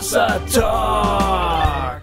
[0.00, 2.00] Hossa Talk.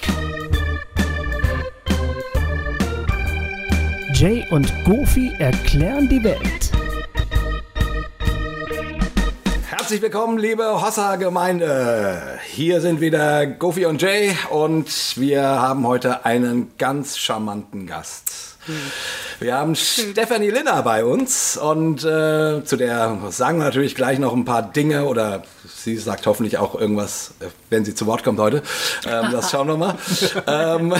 [4.13, 6.71] Jay und Goofy erklären die Welt.
[9.67, 12.37] Herzlich willkommen, liebe Hossa-Gemeinde.
[12.45, 18.26] Hier sind wieder Goofy und Jay und wir haben heute einen ganz charmanten Gast.
[19.39, 24.33] Wir haben Stefanie Linner bei uns und äh, zu der sagen wir natürlich gleich noch
[24.33, 27.35] ein paar Dinge oder sie sagt hoffentlich auch irgendwas,
[27.69, 28.63] wenn sie zu Wort kommt heute.
[29.05, 29.95] Ähm, das schauen wir mal.
[30.47, 30.93] ähm,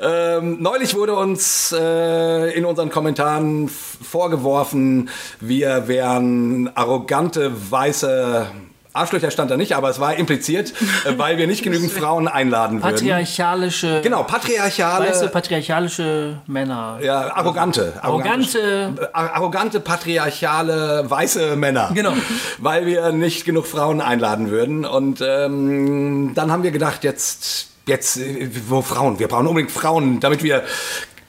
[0.00, 8.46] ähm, neulich wurde uns äh, in unseren Kommentaren vorgeworfen, wir wären arrogante, weiße
[8.94, 10.72] Arschlöcher stand da nicht, aber es war impliziert,
[11.04, 12.94] äh, weil wir nicht genügend Frauen einladen würden.
[12.94, 14.00] Patriarchalische.
[14.02, 15.08] Genau, patriarchale.
[15.08, 17.00] Weiße patriarchalische Männer.
[17.02, 17.94] Ja, arrogante.
[18.00, 19.10] Arrogante.
[19.12, 21.90] Arrogante, patriarchale, weiße Männer.
[21.92, 22.12] Genau.
[22.58, 24.84] Weil wir nicht genug Frauen einladen würden.
[24.84, 29.18] Und ähm, dann haben wir gedacht, jetzt, jetzt, äh, wo Frauen?
[29.18, 30.62] Wir brauchen unbedingt Frauen, damit wir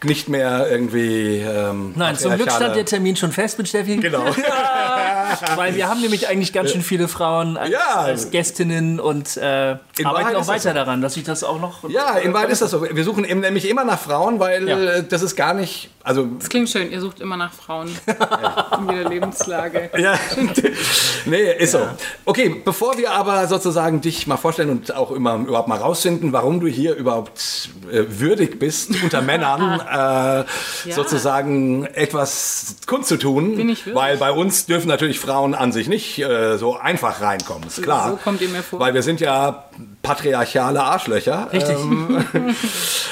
[0.04, 1.38] nicht mehr irgendwie.
[1.38, 3.98] Ähm, Nein, zum Glück stand der Termin schon fest mit Steffi.
[3.98, 4.24] Genau.
[5.56, 7.96] Weil wir haben nämlich eigentlich ganz schön viele Frauen als, Ja.
[7.96, 11.90] als Gästinnen und äh, arbeiten Wahrheit auch weiter daran, dass ich das auch noch.
[11.90, 12.84] Ja, in Wahrheit ist das so.
[12.90, 14.78] Wir suchen eben nämlich immer nach Frauen, weil Ja.
[14.80, 15.90] äh, das ist gar nicht.
[16.04, 17.88] Also Das klingt schön, ihr sucht immer nach Frauen
[18.80, 19.90] in jeder Lebenslage.
[19.98, 20.14] Ja,
[21.26, 21.80] nee, ist so.
[22.26, 26.60] Okay, bevor wir aber sozusagen dich mal vorstellen und auch immer überhaupt mal rausfinden, warum
[26.60, 30.44] du hier überhaupt äh, würdig bist, unter Männern äh,
[30.92, 37.22] sozusagen etwas kundzutun, weil bei uns dürfen natürlich Frauen an sich nicht äh, so einfach
[37.22, 38.12] reinkommen, ist klar.
[38.12, 38.80] So kommt ihr mir vor.
[38.80, 39.66] Weil wir sind ja
[40.02, 41.50] patriarchale Arschlöcher.
[41.52, 41.78] Richtig.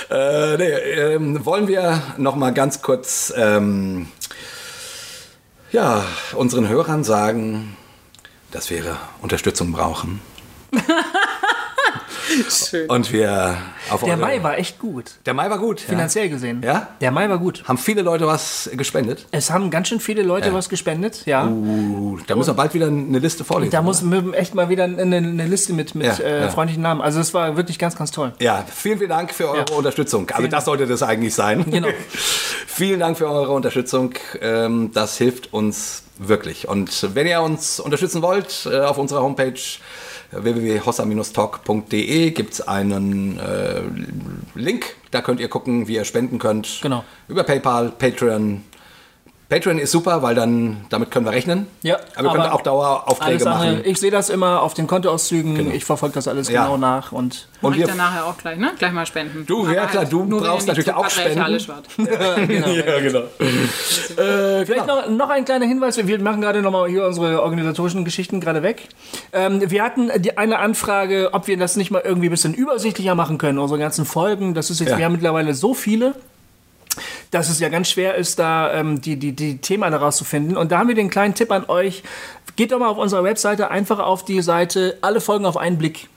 [0.10, 4.08] Äh, nee, ähm, wollen wir noch mal ganz kurz ähm,
[5.72, 6.04] ja,
[6.36, 7.76] unseren Hörern sagen,
[8.52, 10.22] dass wir Unterstützung brauchen
[12.50, 12.90] Schön.
[12.90, 13.58] und wir
[13.90, 15.12] auf Der Mai war echt gut.
[15.26, 15.82] der Mai war gut.
[15.82, 15.88] Ja.
[15.90, 16.62] Finanziell gesehen.
[16.64, 16.88] Ja?
[17.02, 17.64] Der Mai war gut.
[17.68, 19.26] Haben viele Leute was gespendet?
[19.32, 20.54] Es haben ganz schön viele Leute Ja.
[20.54, 21.46] was gespendet, ja.
[21.48, 23.72] Uh, da müssen wir bald wieder eine Liste vorlesen.
[23.72, 26.50] Da muss wir echt mal wieder eine, eine Liste mit, mit Ja, äh, ja.
[26.50, 27.02] freundlichen Namen.
[27.02, 28.34] Also es war wirklich ganz, ganz toll.
[28.40, 29.76] Ja, vielen, vielen Dank für eure Ja.
[29.76, 30.28] Unterstützung.
[30.30, 31.66] Also Vielen das sollte das eigentlich sein.
[31.70, 31.88] Genau.
[32.68, 34.14] vielen Dank für eure Unterstützung.
[34.42, 36.68] Ähm, Das hilft uns wirklich.
[36.68, 39.54] Und wenn ihr uns unterstützen wollt, äh, auf unserer Homepage
[40.36, 43.82] www.hossa-talk.de gibt es einen äh,
[44.56, 44.96] Link.
[45.12, 46.80] Da könnt ihr gucken, wie ihr spenden könnt.
[46.82, 47.04] Genau.
[47.28, 48.64] Über PayPal, Patreon.
[49.50, 51.68] Patreon ist super, weil dann damit können wir rechnen.
[51.84, 53.82] Ja, aber wir können aber auch Daueraufträge machen.
[53.84, 56.64] ich sehe das immer auf den Kontoauszügen, ich verfolge das alles Ja.
[56.64, 58.72] genau nach und Und wir dann nachher auch gleich, ne?
[58.80, 59.46] Gleich mal spenden.
[59.46, 61.86] Du, ja, Aber klar, du brauchst natürlich auch patriarchalisch wart.
[61.98, 63.20] ja, genau.
[64.18, 68.40] Äh, Vielleicht noch, noch ein kleiner Hinweis, wir machen gerade nochmal hier unsere organisatorischen Geschichten
[68.40, 68.88] gerade weg.
[69.34, 73.16] Ähm, wir hatten die, eine Anfrage, ob wir das nicht mal irgendwie ein bisschen übersichtlicher
[73.16, 74.54] machen können, unsere ganzen Folgen.
[74.54, 74.98] Das ist jetzt, Ja.
[74.98, 76.16] wir haben mittlerweile so viele,
[77.34, 80.56] dass es ja ganz schwer ist, da ähm, die, die, die Themen daraus zu finden.
[80.58, 82.04] Und da haben wir den kleinen Tipp an euch.
[82.56, 86.08] Geht doch mal auf unserer Webseite einfach auf die Seite alle Folgen auf einen Blick.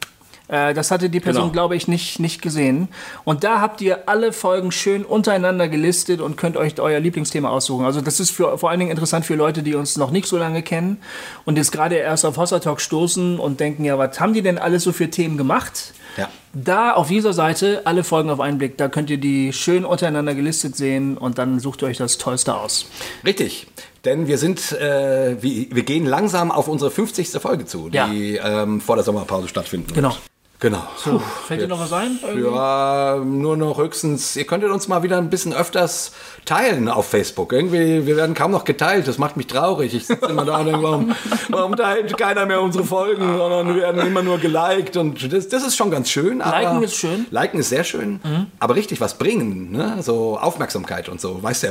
[0.48, 1.52] Äh, Das hatte die Person, Genau.
[1.52, 2.88] glaube ich, nicht, nicht gesehen.
[3.24, 7.84] Und da habt ihr alle Folgen schön untereinander gelistet und könnt euch euer Lieblingsthema aussuchen.
[7.84, 10.36] Also das ist für, vor allen Dingen interessant für Leute, die uns noch nicht so
[10.36, 10.98] lange kennen
[11.44, 14.58] und jetzt gerade erst auf Hossa Talk stoßen und denken, ja, was haben die denn
[14.58, 15.92] alles so für Themen gemacht?
[16.16, 16.28] Ja.
[16.54, 18.78] Da auf dieser Seite alle Folgen auf einen Blick.
[18.78, 22.54] Da könnt ihr die schön untereinander gelistet sehen und dann sucht ihr euch das Tollste
[22.54, 22.86] aus.
[23.26, 23.66] Richtig,
[24.06, 27.28] denn wir sind, äh, wir, wir gehen langsam auf unsere 50.
[27.40, 28.06] Folge zu, Ja.
[28.08, 29.88] die ähm, vor der Sommerpause stattfinden.
[29.88, 29.96] wird.
[29.96, 30.16] Genau.
[30.58, 30.82] Genau.
[31.02, 32.18] Puh, Fällt dir noch was ein?
[32.22, 32.48] Irgendwie?
[32.48, 36.12] ja, nur noch höchstens, ihr könntet uns mal wieder ein bisschen öfters
[36.46, 37.52] teilen auf Facebook.
[37.52, 39.94] Irgendwie, wir werden kaum noch geteilt, das macht mich traurig.
[39.94, 41.14] Ich sitze immer da und denke, warum,
[41.50, 45.66] warum teilt keiner mehr unsere Folgen, sondern wir werden immer nur geliked und das, das
[45.66, 46.38] ist schon ganz schön.
[46.38, 47.20] Liken ist schön.
[47.20, 47.26] Mhm.
[47.30, 48.20] Liken ist sehr schön,
[48.58, 49.98] aber richtig was bringen, ne?
[50.00, 51.42] so Aufmerksamkeit und so.
[51.42, 51.70] Weißt ja,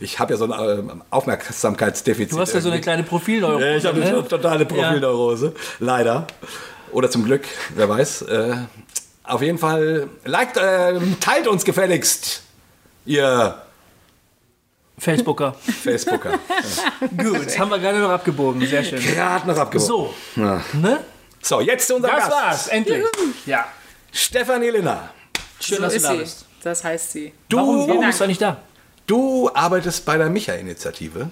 [0.00, 2.32] ich habe ja so ein ähm, Aufmerksamkeitsdefizit.
[2.32, 2.82] Du hast ja so eine irgendwie.
[2.82, 3.66] kleine Profilneurose.
[3.66, 4.06] Ja, ich habe ne?
[4.06, 5.54] eine totale Profilneurose.
[5.78, 6.26] Leider.
[6.96, 7.44] Oder zum Glück,
[7.74, 8.22] wer weiß.
[8.22, 8.56] Äh,
[9.24, 12.40] auf jeden Fall, liked, äh, teilt uns gefälligst,
[13.04, 13.60] ihr
[14.96, 15.52] Facebooker.
[15.82, 16.30] Facebooker.
[17.18, 18.66] Gut, haben wir gerade noch abgebogen.
[18.66, 18.98] Sehr schön.
[19.02, 19.86] Gerade noch abgehoben.
[19.86, 20.62] So, Ja.
[20.72, 21.04] ne?
[21.42, 22.32] So, jetzt zu unserem Das Gast.
[22.44, 23.04] war's, endlich.
[23.44, 23.66] Ja,
[24.10, 25.10] Stefanie Linner.
[25.60, 26.16] schön, So dass du da sie.
[26.16, 26.46] bist.
[26.62, 27.34] Das heißt sie.
[27.50, 28.56] Du, Warum, warum bist du nicht da?
[29.06, 31.28] du arbeitest bei der Micha-Initiative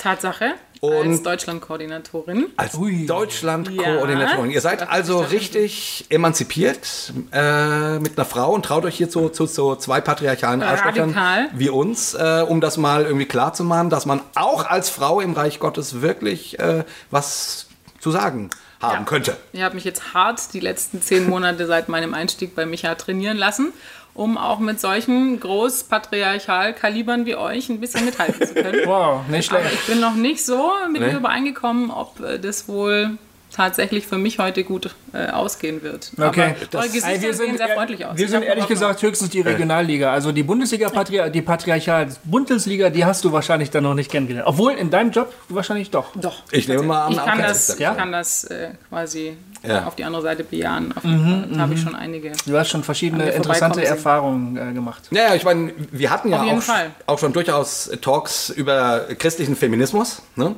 [0.00, 0.54] Tatsache.
[0.80, 2.46] Und- als Deutschlandkoordinatorin.
[2.56, 2.72] als.
[3.06, 4.50] Deutschland-Koordinatorin.
[4.50, 9.46] Ihr seid also richtig emanzipiert äh, mit einer Frau und traut euch hier zu, zu,
[9.46, 11.14] zu zwei patriarchalen Arschlöchern
[11.52, 15.20] wie uns, äh, um das mal irgendwie klar zu machen, dass man auch als Frau
[15.20, 17.66] im Reich Gottes wirklich äh, was
[17.98, 18.48] zu sagen
[18.80, 19.04] haben Ja.
[19.04, 19.36] könnte.
[19.52, 23.36] Ich habe mich jetzt hart die letzten zehn Monate seit meinem Einstieg bei Micha trainieren
[23.36, 23.74] lassen,
[24.14, 28.80] um auch mit solchen Großpatriarchal-Kalibern wie euch ein bisschen mithalten zu können.
[28.86, 29.74] Wow, nicht Aber schlecht.
[29.80, 31.08] ich bin noch nicht so mit Nee.
[31.08, 33.18] mir übereingekommen, ob äh, das wohl
[33.60, 36.12] tatsächlich für mich heute gut äh, ausgehen wird.
[36.16, 36.54] Okay.
[36.72, 38.16] Aber eure Gesichter Ey, wir sehen sind, sehr ehr- freundlich aus.
[38.16, 40.10] wir sind ehrlich gesagt höchstens die Regionalliga.
[40.12, 44.46] Also die Bundesliga, Patria die Patriarchal Bundesliga, die hast du wahrscheinlich dann noch nicht kennengelernt.
[44.48, 46.16] Obwohl in deinem Job wahrscheinlich doch.
[46.16, 46.42] Doch.
[46.52, 47.92] Ich nehme mal an, Ich kann das, Ja.
[47.92, 49.84] ich kann das äh, quasi Ja.
[49.86, 50.92] auf die andere Seite bejahen.
[50.96, 51.48] Auf jeden Fall.
[51.52, 52.32] Da habe ich schon einige.
[52.46, 53.84] Du hast schon verschiedene interessante.
[53.84, 55.02] Erfahrungen äh, gemacht.
[55.10, 56.62] Naja, ich meine, wir hatten ja auch,
[57.06, 60.54] auch schon durchaus Talks über christlichen Feminismus, ne?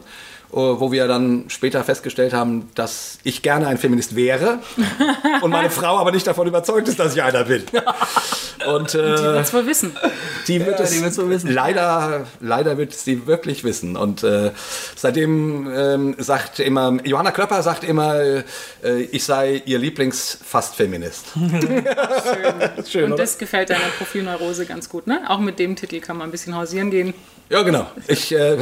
[0.54, 4.58] Oh, wo wir dann später festgestellt haben, dass ich gerne ein Feminist wäre
[5.40, 7.64] und meine Frau aber nicht davon überzeugt ist, dass ich einer bin.
[8.68, 9.96] Und Die äh, wird's wohl wissen.
[10.46, 11.50] die wird Ja, es wird's wohl wissen.
[11.50, 13.96] leider, leider wird es sie wirklich wissen.
[13.96, 14.50] Und äh,
[14.94, 18.42] seitdem ähm, sagt immer, Johanna Klöpper sagt immer, äh,
[19.10, 21.24] ich sei ihr Lieblingsfast-Feminist.
[22.88, 23.22] Schön, Und oder?
[23.22, 25.22] das gefällt deiner Profilneurose ganz gut, ne?
[25.28, 27.14] Auch mit dem Titel kann man ein bisschen hausieren gehen.
[27.48, 27.86] Ja, genau.
[28.06, 28.56] Ich äh,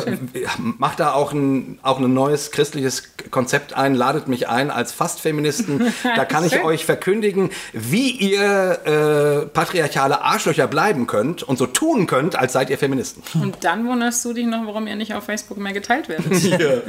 [0.79, 5.93] mache da auch ein, auch ein neues christliches Konzept ein, ladet mich ein als Fast-Feministen.
[6.17, 12.07] Da kann ich euch verkündigen, wie ihr äh, patriarchale Arschlöcher bleiben könnt und so tun
[12.07, 13.23] könnt, als seid ihr Feministen.
[13.41, 16.33] Und dann wunderst du dich noch, warum ihr nicht auf Facebook mehr geteilt werdet.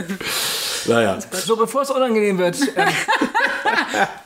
[0.88, 1.20] Naja.
[1.32, 2.88] So, bevor es unangenehm wird, ähm,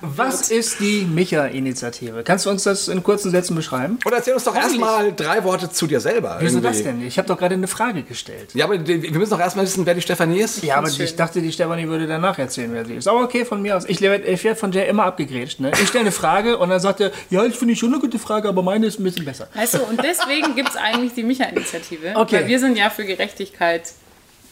[0.01, 2.23] was ist die Micha-Initiative?
[2.23, 3.99] Kannst du uns das in kurzen Sätzen beschreiben?
[4.03, 6.37] Und erzähl uns doch erstmal drei Worte zu dir selber.
[6.39, 6.67] Wieso irgendwie.
[6.67, 7.01] das denn?
[7.05, 8.51] Ich habe doch gerade eine Frage gestellt.
[8.53, 10.63] Ja, aber wir müssen doch erstmal wissen, wer die Stefanie ist.
[10.63, 13.07] Ja, aber ich dachte, die Stefanie würde danach erzählen, wer sie ist.
[13.07, 13.85] Aber okay, von mir aus.
[13.85, 15.59] Ich werde ich werd von Jay immer abgegrätscht.
[15.59, 15.71] Ne?
[15.81, 18.47] Ich stelle eine Frage und dann sagt er, ja, ich finde schon eine gute Frage,
[18.49, 19.47] aber meine ist ein bisschen besser.
[19.53, 22.13] Weißt du, und deswegen gibt es eigentlich die Micha-Initiative.
[22.15, 22.35] Okay.
[22.35, 23.93] Weil wir sind ja für Gerechtigkeit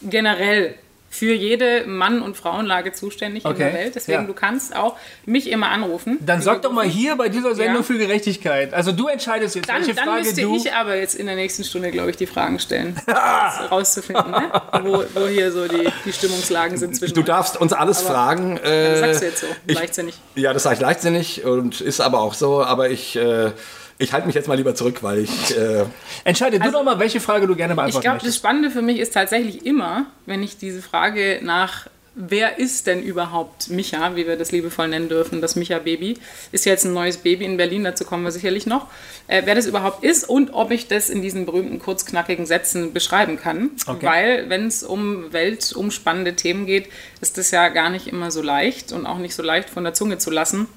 [0.02, 0.74] generell
[1.14, 3.94] für jede Mann- und Frauenlage zuständig in Okay, der Welt.
[3.94, 4.26] Deswegen, ja.
[4.26, 4.96] du kannst auch
[5.26, 6.18] mich immer anrufen.
[6.20, 7.82] Dann sag doch mal hier bei dieser Sendung Ja.
[7.84, 8.74] für Gerechtigkeit.
[8.74, 10.56] Also du entscheidest jetzt, Dann, welche dann Frage müsste du...
[10.56, 14.50] ich aber jetzt in der nächsten Stunde, glaube ich, die Fragen stellen, das rauszufinden, ne?
[14.82, 17.28] wo, wo hier so die, die Stimmungslagen sind zwischen Du uns.
[17.28, 18.56] darfst uns alles fragen.
[18.56, 20.14] Das Äh, sagst du jetzt so, ich- leichtsinnig.
[20.34, 22.64] Ja, das sage ich leichtsinnig und ist aber auch so.
[22.64, 23.52] Aber ich, äh,
[23.98, 25.56] ich halte mich jetzt mal lieber zurück, weil ich.
[25.56, 25.84] Äh,
[26.24, 28.36] Entscheide du doch mal, welche Frage du gerne Ich beantworten glaube, das.
[28.36, 33.70] Spannende für mich ist tatsächlich immer, wenn ich diese Frage nach Wer ist denn überhaupt
[33.70, 36.16] Micha, wie wir das liebevoll nennen dürfen, das Micha-Baby?
[36.52, 38.86] Ist ja jetzt ein neues Baby in Berlin, dazu kommen wir sicherlich noch.
[39.26, 43.36] Äh, wer das überhaupt ist und ob ich das in diesen berühmten kurzknackigen Sätzen beschreiben
[43.36, 43.70] kann.
[43.86, 44.06] Okay.
[44.06, 46.88] Weil, wenn es um weltumspannende Themen geht,
[47.20, 49.94] ist das ja gar nicht immer so leicht und auch nicht so leicht von der
[49.94, 50.68] Zunge zu lassen,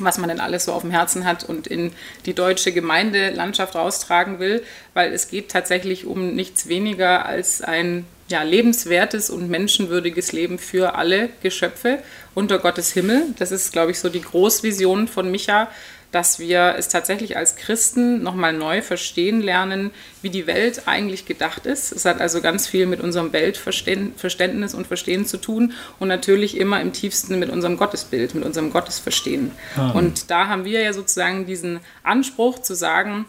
[0.00, 1.92] was man denn alles so auf dem Herzen hat und in
[2.26, 8.42] die deutsche Gemeindelandschaft raustragen will, weil es geht tatsächlich um nichts weniger als ein ja,
[8.42, 11.98] lebenswertes und menschenwürdiges Leben für alle Geschöpfe
[12.34, 13.26] unter Gottes Himmel.
[13.38, 15.68] Das ist, glaube ich, so die Großvision von Micha,
[16.10, 19.90] dass wir es tatsächlich als Christen nochmal neu verstehen lernen,
[20.22, 21.90] wie die Welt eigentlich gedacht ist.
[21.90, 26.80] Es hat also ganz viel mit unserem Weltverständnis und Verstehen zu tun und natürlich immer
[26.80, 29.50] im tiefsten mit unserem Gottesbild, mit unserem Gottesverstehen.
[29.92, 33.26] Und da haben wir ja sozusagen diesen Anspruch zu sagen,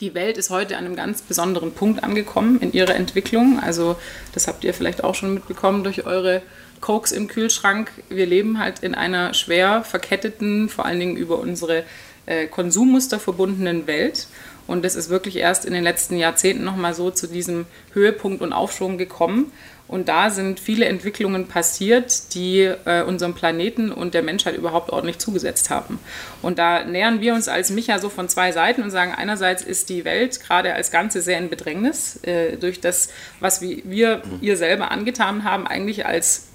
[0.00, 3.60] die Welt ist heute an einem ganz besonderen Punkt angekommen in ihrer Entwicklung.
[3.60, 3.96] Also
[4.32, 6.42] das habt ihr vielleicht auch schon mitbekommen durch eure
[6.80, 7.90] Cokes im Kühlschrank.
[8.08, 11.84] Wir leben halt in einer schwer verketteten, vor allen Dingen über unsere
[12.26, 14.28] äh, Konsummuster verbundenen Welt.
[14.66, 18.52] Und das ist wirklich erst in den letzten Jahrzehnten nochmal so zu diesem Höhepunkt und
[18.52, 19.52] Aufschwung gekommen.
[19.86, 25.18] Und da sind viele Entwicklungen passiert, die äh, unserem Planeten und der Menschheit überhaupt ordentlich
[25.18, 25.98] zugesetzt haben.
[26.40, 29.90] Und da nähern wir uns als Micha so von zwei Seiten und sagen, einerseits ist
[29.90, 33.10] die Welt gerade als Ganze sehr in Bedrängnis äh, durch das,
[33.40, 36.46] was wir, ihr selber angetan haben, eigentlich als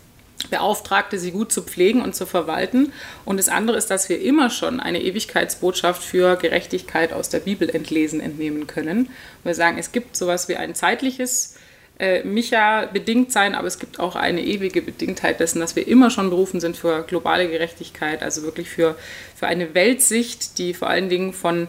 [0.50, 2.94] Beauftragte, sie gut zu pflegen und zu verwalten.
[3.26, 7.70] Und das andere ist, dass wir immer schon eine Ewigkeitsbotschaft für Gerechtigkeit aus der Bibel
[7.70, 9.10] entlesen, entnehmen können.
[9.44, 11.56] Wir sagen, es gibt sowas wie ein zeitliches
[12.00, 16.10] äh, Micha bedingt sein, aber es gibt auch eine ewige Bedingtheit dessen, dass wir immer
[16.10, 18.96] schon berufen sind für globale Gerechtigkeit, also wirklich für,
[19.36, 21.68] für eine Weltsicht, die vor allen Dingen von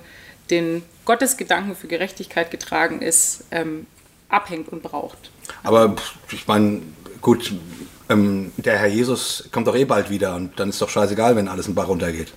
[0.50, 3.86] den Gottesgedanken für Gerechtigkeit getragen ist, ähm,
[4.28, 5.30] abhängt und braucht.
[5.64, 5.96] aber
[6.30, 6.82] ich meine,
[7.20, 7.52] gut,
[8.08, 11.48] ähm, der Herr Jesus kommt doch eh bald wieder und dann ist doch scheißegal, wenn
[11.48, 12.32] alles in den Bach runtergeht.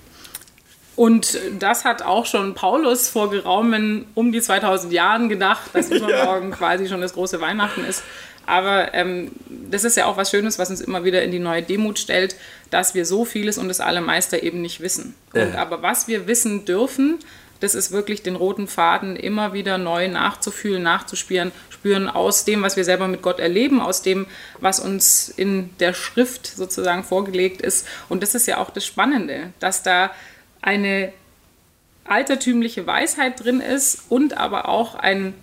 [0.96, 6.50] Und das hat auch schon Paulus vor geraumen um die 2000 Jahren gedacht, dass übermorgen
[6.52, 8.02] quasi schon das große Weihnachten ist.
[8.46, 11.62] Aber ähm, das ist ja auch was Schönes, was uns immer wieder in die neue
[11.62, 12.36] Demut stellt,
[12.70, 15.14] dass wir so vieles und das Allermeister eben nicht wissen.
[15.32, 15.58] Und, Ja.
[15.60, 17.18] aber was wir wissen dürfen,
[17.60, 22.76] das ist wirklich den roten Faden immer wieder neu nachzufühlen, nachzuspüren, spüren aus dem, was
[22.76, 24.26] wir selber mit Gott erleben, aus dem,
[24.60, 27.86] was uns in der Schrift sozusagen vorgelegt ist.
[28.10, 30.10] Und das ist ja auch das Spannende, dass da
[30.64, 31.12] eine
[32.04, 35.34] altertümliche Weisheit drin ist und aber auch ein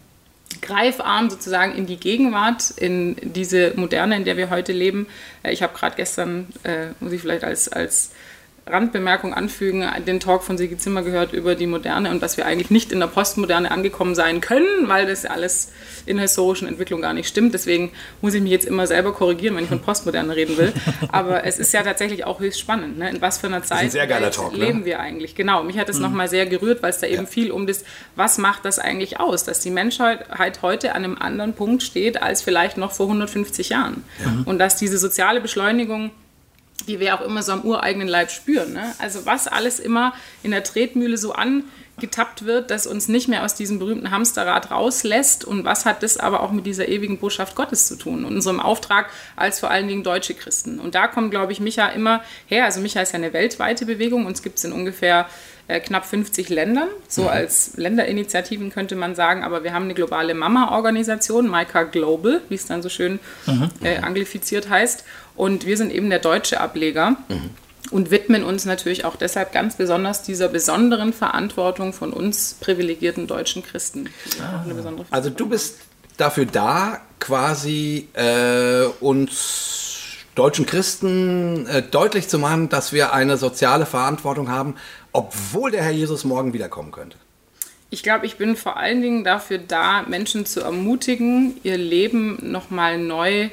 [0.61, 5.07] Greifarm sozusagen in die Gegenwart, in diese Moderne, in der wir heute leben.
[5.43, 8.11] Äh, ich habe gerade gestern, äh, muss ich vielleicht als, als
[8.71, 12.71] Randbemerkung anfügen, den Talk von Sigi Zimmer gehört über die Moderne und dass wir eigentlich
[12.71, 15.71] nicht in der Postmoderne angekommen sein können, weil das alles
[16.05, 17.53] in der historischen Entwicklung gar nicht stimmt.
[17.53, 20.73] Deswegen muss ich mich jetzt immer selber korrigieren, wenn ich von Postmoderne reden will.
[21.09, 22.97] Aber es ist ja tatsächlich auch höchst spannend.
[22.97, 23.09] Ne?
[23.09, 24.85] In was für einer Zeit ein Talk, leben ne?
[24.85, 25.35] wir eigentlich?
[25.35, 26.03] Genau, mich hat es mhm.
[26.03, 27.29] nochmal sehr gerührt, weil es da eben ja.
[27.29, 27.83] viel um das,
[28.15, 30.25] was macht das eigentlich aus, dass die Menschheit
[30.61, 34.03] heute an einem anderen Punkt steht als vielleicht noch vor 150 Jahren.
[34.23, 34.43] Ja.
[34.45, 36.11] Und dass diese soziale Beschleunigung
[36.87, 38.73] die wir auch immer so am ureigenen Leib spüren.
[38.73, 38.93] Ne?
[38.99, 43.55] Also was alles immer in der Tretmühle so angetappt wird, dass uns nicht mehr aus
[43.55, 47.87] diesem berühmten Hamsterrad rauslässt und was hat das aber auch mit dieser ewigen Botschaft Gottes
[47.87, 50.79] zu tun und unserem Auftrag als vor allen Dingen deutsche Christen.
[50.79, 52.65] Und da kommt, glaube ich, Micha immer her.
[52.65, 55.27] Also Micha ist ja eine weltweite Bewegung, uns gibt es in ungefähr
[55.67, 57.27] äh, knapp 50 Ländern, so mhm.
[57.29, 62.65] als Länderinitiativen könnte man sagen, aber wir haben eine globale Mama-Organisation, Maika Global, wie es
[62.65, 63.69] dann so schön mhm.
[63.81, 65.03] äh, anglifiziert heißt.
[65.35, 67.11] Und wir sind eben der deutsche Ableger.
[67.29, 67.51] Mhm.
[67.89, 73.63] Und widmen uns natürlich auch deshalb ganz besonders dieser besonderen Verantwortung von uns privilegierten deutschen
[73.63, 74.09] Christen.
[74.39, 74.63] Ah.
[75.09, 75.79] Also du bist
[76.15, 79.91] dafür da, quasi äh, uns
[80.35, 84.75] deutschen Christen äh, deutlich zu machen, dass wir eine soziale Verantwortung haben,
[85.11, 87.17] obwohl der Herr Jesus morgen wiederkommen könnte.
[87.89, 92.97] Ich glaube, ich bin vor allen Dingen dafür da, Menschen zu ermutigen, ihr Leben nochmal
[92.97, 93.49] neu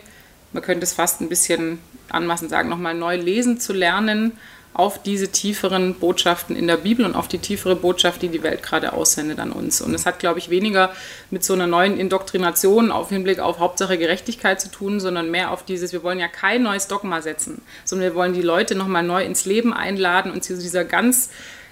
[0.53, 4.33] man könnte es fast ein bisschen anmaßend sagen, nochmal neu lesen zu lernen
[4.79, 8.63] auf diese tieferen Botschaften in der Bibel und auf die tiefere Botschaft, die die Welt
[8.63, 9.81] gerade aussendet an uns.
[9.81, 10.93] Und es hat, glaube ich, weniger
[11.31, 15.65] mit so einer neuen Indoktrination auf Hinblick auf Hauptsache Gerechtigkeit zu tun, sondern mehr auf
[15.65, 19.25] dieses, wir wollen ja kein neues Dogma setzen, sondern wir wollen die Leute nochmal neu
[19.25, 21.31] ins Leben einladen und zu dieser ganz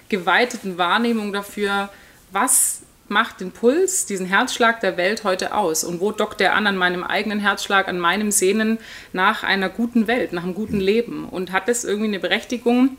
[0.09, 1.87] geweiteten Wahrnehmung dafür,
[2.33, 5.83] was macht den Puls, diesen Herzschlag der Welt heute aus?
[5.83, 8.79] Und wo dockt der an an meinem eigenen Herzschlag, an meinem Sehnen
[9.13, 11.27] nach einer guten Welt, nach einem guten Leben?
[11.27, 12.97] Und hat es irgendwie eine Berechtigung,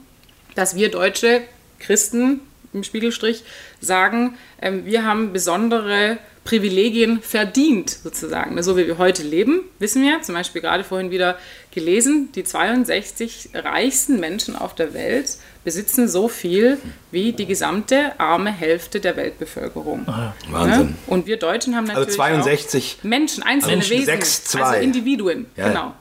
[0.54, 1.42] dass wir deutsche
[1.78, 2.40] Christen
[2.72, 3.44] im Spiegelstrich
[3.80, 8.62] sagen, ähm, wir haben besondere Privilegien verdient, sozusagen.
[8.62, 11.38] So wie wir heute leben, wissen wir, zum Beispiel gerade vorhin wieder
[11.70, 15.36] gelesen, die 62 reichsten Menschen auf der Welt
[15.68, 16.78] besitzen so viel
[17.10, 20.08] wie die gesamte arme Hälfte der Weltbevölkerung.
[20.08, 20.88] Ah, Wahnsinn.
[20.88, 21.12] Ja?
[21.12, 25.44] Und wir Deutschen haben also natürlich also 62 Menschen, einzelne Menschen, Wesen, 6, also Individuen,
[25.56, 25.68] ja.
[25.68, 25.94] genau.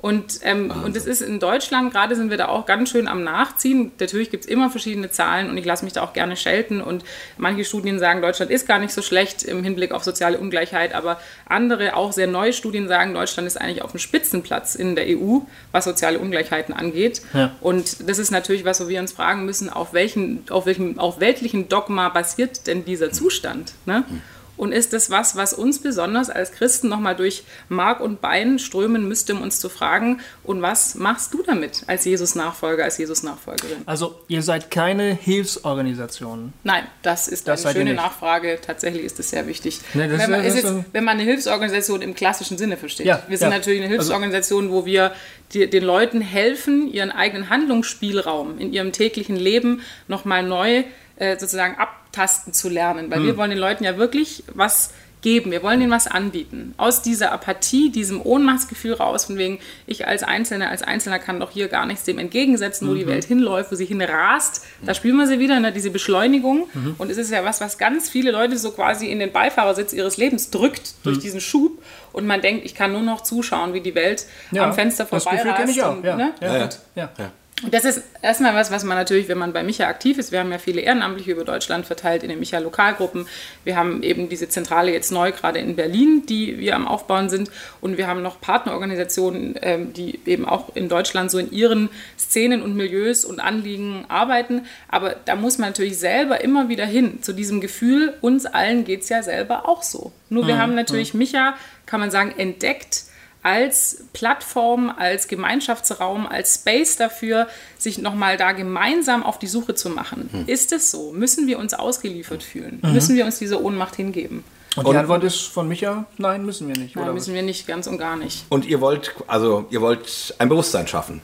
[0.00, 3.22] Und, ähm, und das ist in Deutschland, gerade sind wir da auch ganz schön am
[3.22, 3.92] Nachziehen.
[4.00, 6.80] Natürlich gibt es immer verschiedene Zahlen und ich lasse mich da auch gerne schelten.
[6.80, 7.04] Und
[7.36, 11.20] manche Studien sagen, Deutschland ist gar nicht so schlecht im Hinblick auf soziale Ungleichheit, aber
[11.46, 15.40] andere, auch sehr neue Studien sagen, Deutschland ist eigentlich auf dem Spitzenplatz in der EU,
[15.70, 17.20] was soziale Ungleichheiten angeht.
[17.34, 17.54] Ja.
[17.60, 21.20] Und das ist natürlich was, wo wir uns fragen müssen, auf welchen, auf welchem, auf
[21.20, 23.74] weltlichen Dogma basiert denn dieser Zustand?
[23.84, 24.04] Ne?
[24.08, 24.22] Mhm.
[24.60, 29.08] Und ist das was, was uns besonders als Christen nochmal durch Mark und Bein strömen
[29.08, 33.78] müsste, um uns zu fragen, und was machst du damit als Jesus-Nachfolger, als Jesus-Nachfolgerin?
[33.86, 36.52] Also ihr seid keine Hilfsorganisation.
[36.62, 38.58] Nein, das ist das eine schöne Nachfrage.
[38.60, 39.80] Tatsächlich ist es sehr wichtig.
[39.94, 40.62] Nee, wenn, man, jetzt,
[40.92, 43.06] wenn, man, eine Hilfsorganisation im klassischen Sinne versteht.
[43.06, 43.56] Ja, wir sind ja.
[43.56, 45.14] natürlich eine also Hilfsorganisation, wo wir
[45.54, 50.84] die, den Leuten helfen, ihren eigenen Handlungsspielraum in ihrem täglichen Leben nochmal neu
[51.20, 53.26] äh, sozusagen abtasten zu lernen, weil hm.
[53.26, 54.90] wir wollen den Leuten ja wirklich was
[55.22, 56.74] geben, wir wollen ihnen was anbieten.
[56.76, 61.50] Aus dieser Apathie, diesem Ohnmachtsgefühl raus, von wegen, ich als Einzelner, als Einzelner kann doch
[61.50, 62.98] hier gar nichts dem entgegensetzen, wo mhm.
[62.98, 64.64] die Welt hinläuft, wo sie hinrast.
[64.82, 66.68] Da spielen wir sie wieder, ne, diese Beschleunigung.
[66.72, 66.94] Mhm.
[66.98, 70.16] Und es ist ja was, was ganz viele Leute so quasi in den Beifahrersitz ihres
[70.16, 71.20] Lebens drückt, durch mhm.
[71.20, 71.82] diesen Schub.
[72.12, 75.42] Und man denkt, ich kann nur noch zuschauen, wie die Welt ja, am Fenster vorbei
[75.44, 75.96] das Gefühl ich auch.
[75.96, 76.16] Und, ja.
[76.16, 76.34] Ne?
[76.40, 77.30] Ja, ja,
[77.68, 80.50] das ist erstmal was, was man natürlich, wenn man bei Micha aktiv ist, wir haben
[80.50, 83.26] ja viele Ehrenamtliche über Deutschland verteilt in den Micha-Lokalgruppen.
[83.64, 87.50] Wir haben eben diese Zentrale jetzt neu gerade in Berlin, die wir am Aufbauen sind.
[87.80, 92.62] Und wir haben noch Partnerorganisationen, ähm, die eben auch in Deutschland so in ihren Szenen
[92.62, 94.62] und Milieus und Anliegen arbeiten.
[94.88, 99.02] Aber da muss man natürlich selber immer wieder hin zu diesem Gefühl, uns allen geht
[99.02, 100.12] es ja selber auch so.
[100.30, 100.58] Nur wir mhm.
[100.60, 103.09] haben natürlich Micha, kann man sagen, entdeckt
[103.42, 109.90] als Plattform, als Gemeinschaftsraum, als Space dafür, sich nochmal da gemeinsam auf die Suche zu
[109.90, 110.28] machen.
[110.32, 110.44] Mhm.
[110.46, 111.12] Ist es so?
[111.12, 112.80] Müssen wir uns ausgeliefert fühlen?
[112.82, 112.92] Mhm.
[112.92, 114.44] Müssen wir uns diese Ohnmacht hingeben?
[114.76, 116.94] Und die Antwort ist von Micha, nein, müssen wir nicht.
[116.94, 118.44] Nein, müssen wir nicht, ganz und gar nicht.
[118.50, 121.20] Und ihr wollt, also ihr wollt ein Bewusstsein schaffen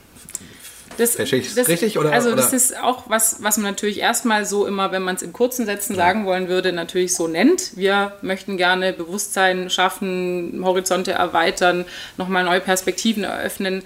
[0.99, 1.99] Das, Verstehe ich das- richtig?
[1.99, 2.37] Oder, also oder?
[2.37, 5.67] das ist auch was, was man natürlich erstmal so immer, wenn man es in kurzen
[5.67, 7.77] Sätzen sagen wollen würde, natürlich so nennt.
[7.77, 11.85] Wir möchten gerne Bewusstsein schaffen, Horizonte erweitern,
[12.17, 13.83] nochmal neue Perspektiven eröffnen.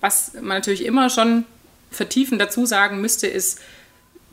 [0.00, 1.44] Was man natürlich immer schon
[1.90, 3.60] vertiefend dazu sagen müsste, ist,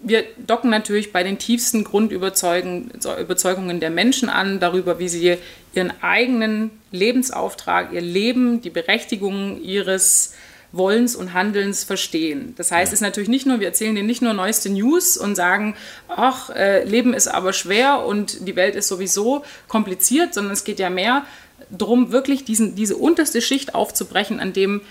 [0.01, 5.37] wir docken natürlich bei den tiefsten Grundüberzeugungen Überzeugungen der Menschen an, darüber, wie sie
[5.73, 10.33] ihren eigenen Lebensauftrag, ihr Leben, die Berechtigung ihres
[10.71, 12.53] Wollens und Handelns verstehen.
[12.57, 15.35] Das heißt, es ist natürlich nicht nur, wir erzählen denen nicht nur neueste News und
[15.35, 15.75] sagen,
[16.07, 20.79] ach, äh, Leben ist aber schwer und die Welt ist sowieso kompliziert, sondern es geht
[20.79, 21.23] ja mehr
[21.71, 24.81] darum, wirklich diesen, diese unterste Schicht aufzubrechen, an dem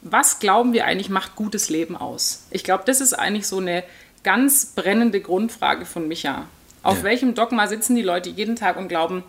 [0.00, 2.44] was glauben wir eigentlich macht gutes Leben aus?
[2.50, 3.82] Ich glaube, das ist eigentlich so eine
[4.22, 6.46] ganz brennende Grundfrage von Micha.
[6.84, 7.02] Auf Ja.
[7.04, 9.24] welchem Dogma sitzen die Leute jeden Tag und glauben,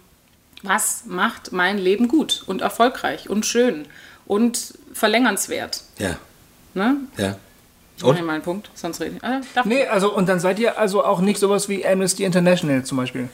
[0.62, 3.86] was macht mein Leben gut und erfolgreich und schön
[4.30, 5.82] und verlängernswert?
[5.98, 6.16] Ja,
[6.76, 6.98] Ne?
[7.18, 7.36] ja.
[7.98, 9.24] Ich mache mal einen Punkt, sonst rede ich.
[9.24, 12.98] Äh, Nee, also und dann seid ihr also auch nicht sowas wie Amnesty International zum
[12.98, 13.28] Beispiel.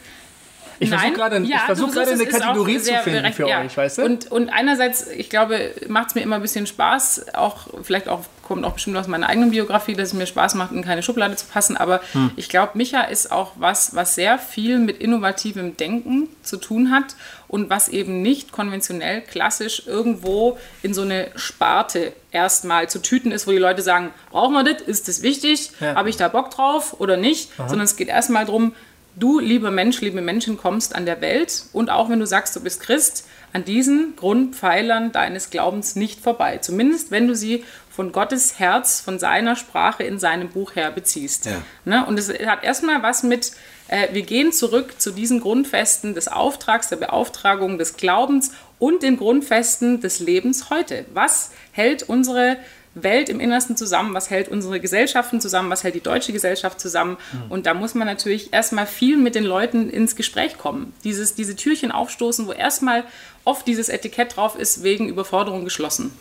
[0.80, 3.62] Ich versuche gerade ja, versuch eine Kategorie zu finden berecht- für ja.
[3.62, 4.04] euch, weißt du?
[4.04, 8.22] Und, und einerseits, ich glaube, macht es mir immer ein bisschen Spaß, auch vielleicht auch
[8.44, 11.36] kommt auch bestimmt aus meiner eigenen Biografie, dass es mir Spaß macht, in keine Schublade
[11.36, 11.78] zu passen.
[11.78, 12.30] Aber Hm.
[12.36, 17.16] ich glaube, Micha ist auch was, was sehr viel mit innovativem Denken zu tun hat
[17.48, 23.48] und was eben nicht konventionell, klassisch irgendwo in so eine Sparte erstmal zu tüten ist,
[23.48, 25.96] wo die Leute sagen, brauchen wir das, ist das wichtig, Ja.
[25.96, 28.76] habe ich da Bock drauf oder nicht, sondern es geht erstmal darum,
[29.16, 32.60] du, lieber Mensch, liebe Menschen, kommst an der Welt und auch wenn du sagst, du
[32.62, 36.58] bist Christ, an diesen Grundpfeilern deines Glaubens nicht vorbei.
[36.58, 41.46] Zumindest wenn du sie von Gottes Herz, von seiner Sprache in seinem Buch her beziehst.
[41.46, 41.62] Ja.
[41.86, 42.06] Ne?
[42.06, 43.54] Und es hat erstmal was mit,
[43.88, 49.16] äh, wir gehen zurück zu diesen Grundfesten des Auftrags, der Beauftragung, des Glaubens und den
[49.16, 51.06] Grundfesten des Lebens heute.
[51.14, 52.58] Was hält unsere
[52.96, 57.18] Welt im Innersten zusammen, was hält unsere Gesellschaften zusammen, was hält die deutsche Gesellschaft zusammen.
[57.50, 60.94] Und da muss man natürlich erstmal viel mit den Leuten ins Gespräch kommen.
[61.04, 63.04] Dieses, diese Türchen aufstoßen, wo erstmal
[63.44, 66.12] oft dieses Etikett drauf ist, wegen Überforderung geschlossen.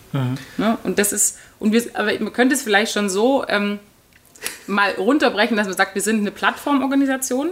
[0.58, 0.76] Ne?
[0.82, 3.78] Und das ist, und wir, aber man könnte es vielleicht schon so ähm,
[4.66, 7.50] mal runterbrechen, dass man sagt, wir sind eine Plattformorganisation,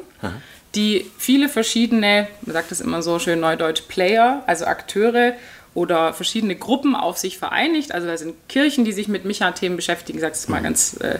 [0.75, 5.35] die viele verschiedene, man sagt das immer so schön neudeutsch, Player, also Akteure
[5.75, 7.93] oder verschiedene Gruppen auf sich vereinigt.
[7.93, 11.19] Also da sind Kirchen, die sich mit Micha-Themen beschäftigen, ich sage es mal ganz äh,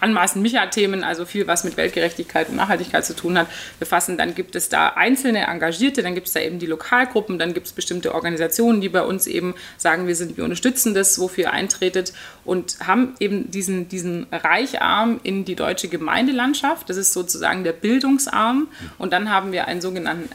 [0.00, 4.16] anmaßend Micha-Themen, also viel, was mit Weltgerechtigkeit und Nachhaltigkeit zu tun hat, befassen.
[4.16, 7.66] Dann gibt es da einzelne Engagierte, dann gibt es da eben die Lokalgruppen, dann gibt
[7.66, 11.52] es bestimmte Organisationen, die bei uns eben sagen, wir sind, wir unterstützen das, wofür ihr
[11.52, 16.88] eintretet und haben eben diesen, diesen Reicharm in die deutsche Gemeindelandschaft.
[16.88, 18.68] Das ist sozusagen der Bildungsarm.
[18.98, 20.30] Und dann haben wir einen sogenannten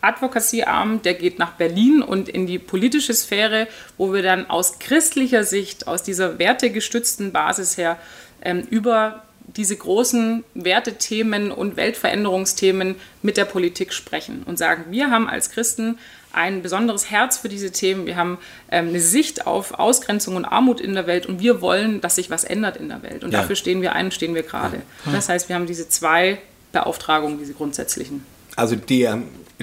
[0.00, 5.44] Advocacy-Arm, der geht nach Berlin und in die politische Sphäre, wo wir dann aus christlicher
[5.44, 7.98] Sicht, aus dieser wertegestützten Basis her,
[8.42, 9.22] ähm, über
[9.56, 15.98] diese großen Wertethemen und Weltveränderungsthemen mit der Politik sprechen und sagen, wir haben als Christen
[16.32, 18.38] ein besonderes Herz für diese Themen, wir haben
[18.70, 22.30] ähm, eine Sicht auf Ausgrenzung und Armut in der Welt und wir wollen, dass sich
[22.30, 23.24] was ändert in der Welt.
[23.24, 23.40] Und Ja.
[23.40, 24.82] dafür stehen wir ein und stehen wir gerade.
[25.10, 26.38] Das heißt, wir haben diese zwei
[26.70, 28.24] Beauftragungen, diese grundsätzlichen.
[28.54, 29.08] Also die,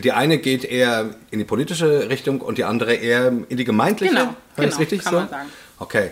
[0.02, 4.14] die eine geht eher in die politische Richtung und die andere eher in die gemeindliche.
[4.14, 5.20] Genau, ich das genau, richtig kann so?
[5.20, 5.50] man sagen.
[5.80, 6.12] Okay.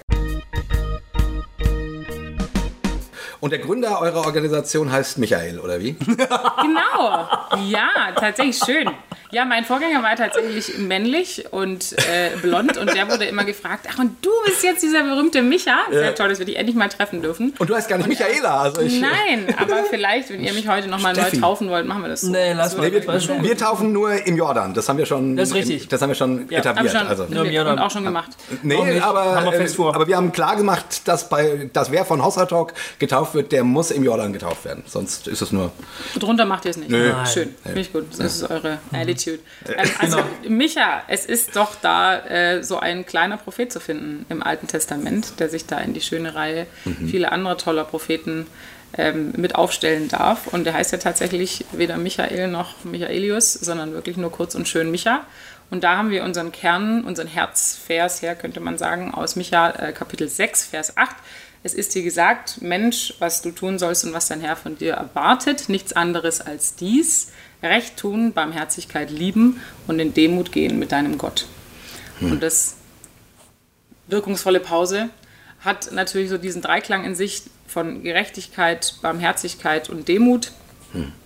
[3.39, 5.95] Und der Gründer eurer Organisation heißt Michael, oder wie?
[6.05, 7.27] Genau,
[7.67, 8.89] ja, tatsächlich schön.
[9.35, 13.99] Ja, mein Vorgänger war tatsächlich männlich und äh, blond und der wurde immer gefragt, ach
[13.99, 15.75] und du bist jetzt dieser berühmte Micha.
[15.91, 17.53] Sehr toll, dass wir dich endlich mal treffen dürfen.
[17.59, 18.61] Und du heißt gar nicht Michaela.
[18.61, 22.07] Also ich, Nein, aber vielleicht, wenn ihr mich heute nochmal neu taufen wollt, machen wir
[22.07, 22.31] das so.
[22.31, 22.89] Nee, lass mal.
[22.89, 23.43] Nee, wir-.
[23.43, 24.73] Wir taufen nur im Jordan.
[24.73, 25.35] Das haben wir schon.
[25.35, 25.89] Das ist richtig.
[25.89, 26.93] Das haben wir schon Ja, etabliert.
[26.93, 27.25] Schon, also.
[27.27, 27.73] Nur im Jordan.
[27.73, 28.31] und auch schon gemacht.
[28.63, 29.93] Nee, aber, Haben wir fest äh, vor.
[29.95, 33.65] aber wir haben klar gemacht, dass, bei, dass wer von Hossa Talk getauft wird, der
[33.65, 34.83] muss im Jordan getauft werden.
[34.87, 35.73] Sonst ist es nur.
[36.17, 36.89] Drunter macht ihr es nicht.
[36.89, 37.11] Nö.
[37.25, 38.05] Schön, finde ich gut.
[38.17, 39.24] Das ist eure Attitude.
[39.33, 40.55] Ähm, also, Genau.
[40.55, 45.39] Micha, es ist doch da äh, so ein kleiner Prophet zu finden im Alten Testament,
[45.39, 46.67] der sich da in die schöne Reihe
[47.07, 48.47] vieler anderer toller Propheten
[48.97, 50.47] ähm, mit aufstellen darf.
[50.47, 54.91] Und der heißt ja tatsächlich weder Michael noch Michaelius, sondern wirklich nur kurz und schön
[54.91, 55.25] Micha.
[55.71, 59.91] Und da haben wir unseren Kern, unseren Herzvers her, könnte man sagen, aus Micha äh,
[59.93, 61.15] Kapitel 6, Vers 8.
[61.63, 64.93] Es ist dir gesagt, Mensch, was du tun sollst und was dein Herr von dir
[64.93, 67.31] erwartet, nichts anderes als dies,
[67.69, 71.47] Recht tun, Barmherzigkeit lieben und in Demut gehen mit deinem Gott.
[72.21, 72.75] Und das
[74.07, 75.09] wirkungsvolle Pause
[75.59, 80.51] hat natürlich so diesen Dreiklang in sich von Gerechtigkeit, Barmherzigkeit und Demut.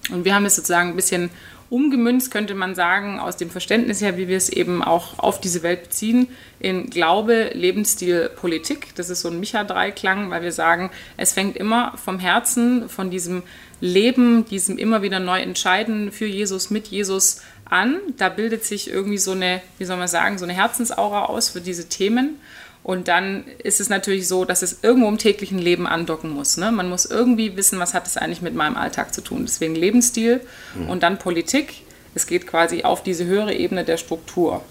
[0.09, 1.29] Und wir haben es sozusagen ein bisschen
[1.69, 5.61] umgemünzt könnte man sagen, aus dem Verständnis her, wie wir es eben auch auf diese
[5.63, 6.27] Welt beziehen,
[6.59, 8.95] in Glaube, Lebensstil, Politik.
[8.95, 13.43] Das ist so ein Micha-Dreiklang, weil wir sagen, es fängt immer vom Herzen, von diesem
[13.81, 17.97] Leben, diesem immer wieder neu entscheiden für Jesus, mit Jesus an.
[18.17, 21.61] Da bildet sich irgendwie so eine, wie soll man sagen, so eine Herzensaura aus für
[21.61, 22.39] diese Themen.
[22.81, 26.57] Und dann ist es natürlich so, dass es irgendwo im täglichen Leben andocken muss.
[26.57, 26.71] Ne?
[26.71, 29.45] Man muss irgendwie wissen, was hat es eigentlich mit meinem Alltag zu tun.
[29.45, 30.41] Deswegen Lebensstil
[30.75, 30.89] mhm.
[30.89, 31.83] und dann Politik.
[32.15, 34.63] Es geht quasi auf diese höhere Ebene der Struktur.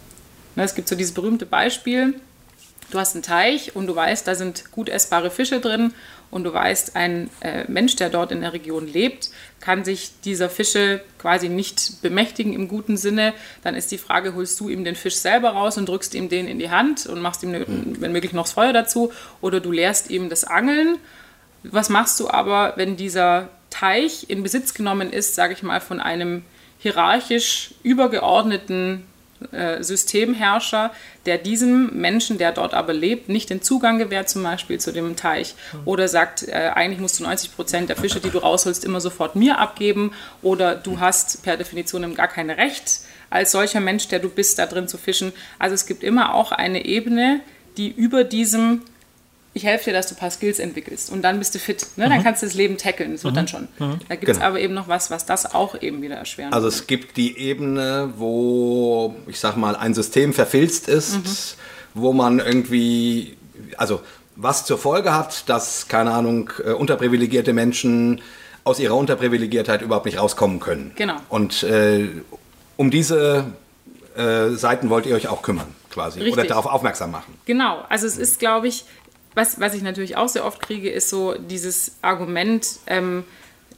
[0.57, 2.15] Ne, es gibt so dieses berühmte Beispiel,
[2.91, 5.93] du hast einen Teich und du weißt, da sind gut essbare Fische drin
[6.31, 10.51] und du weißt, ein äh, Mensch, der dort in der Region lebt, kann sich dieser
[10.51, 14.95] Fische quasi nicht bemächtigen im guten Sinne, dann ist die Frage, holst du ihm den
[14.95, 17.97] Fisch selber raus und drückst ihm den in die Hand und machst ihm, mhm.
[18.01, 20.99] wenn möglich, noch das Feuer dazu oder du lehrst ihm das Angeln.
[21.63, 26.01] Was machst du aber, wenn dieser Teich in Besitz genommen ist, sage ich mal, von
[26.01, 26.45] einem
[26.79, 29.05] hierarchisch übergeordneten
[29.81, 30.91] Systemherrscher,
[31.27, 35.17] der diesem Menschen, der dort aber lebt, nicht den Zugang gewährt, zum Beispiel zu dem
[35.17, 35.55] Teich.
[35.85, 39.37] Oder sagt, äh, eigentlich musst du 90 Prozent der Fische, die du rausholst, immer sofort
[39.37, 40.13] mir abgeben.
[40.43, 44.67] Oder du hast per Definition gar kein Recht, als solcher Mensch, der du bist, da
[44.67, 45.33] drin zu fischen.
[45.59, 47.41] Also es gibt immer auch eine Ebene,
[47.77, 48.83] die über diesem
[49.55, 51.87] ich helfe dir, dass du ein paar Skills entwickelst und dann bist du fit.
[51.97, 52.09] Ne?
[52.09, 52.23] Dann mhm.
[52.23, 53.37] kannst du das Leben tackeln, das wird mhm.
[53.37, 53.69] dann schon.
[53.79, 53.99] Mhm.
[54.09, 54.49] Da gibt es genau.
[54.49, 58.13] aber eben noch was, was das auch eben wieder erschweren Also es gibt die Ebene,
[58.17, 62.01] wo, ich sag mal, ein System verfilzt ist, mhm.
[62.01, 63.37] wo man irgendwie,
[63.77, 64.01] also
[64.37, 68.21] was zur Folge hat, dass, keine Ahnung, äh, unterprivilegierte Menschen
[68.63, 70.93] aus ihrer Unterprivilegiertheit überhaupt nicht rauskommen können.
[70.95, 71.17] Genau.
[71.29, 72.09] Und äh,
[72.77, 73.47] um diese
[74.17, 76.21] äh, Seiten wollt ihr euch auch kümmern, quasi.
[76.21, 76.35] Richtig.
[76.35, 77.35] Oder darauf aufmerksam machen.
[77.47, 77.85] Genau.
[77.89, 78.85] Also es ist, glaube ich,
[79.39, 83.23] was, was ich natürlich auch sehr oft kriege, ist so dieses Argument, ähm,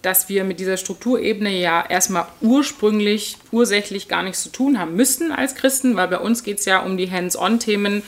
[0.03, 5.31] dass wir mit dieser Strukturebene ja erstmal ursprünglich, ursächlich gar nichts zu tun haben müssten
[5.31, 8.03] als Christen, weil bei uns geht es ja um die Hands-on-Themen,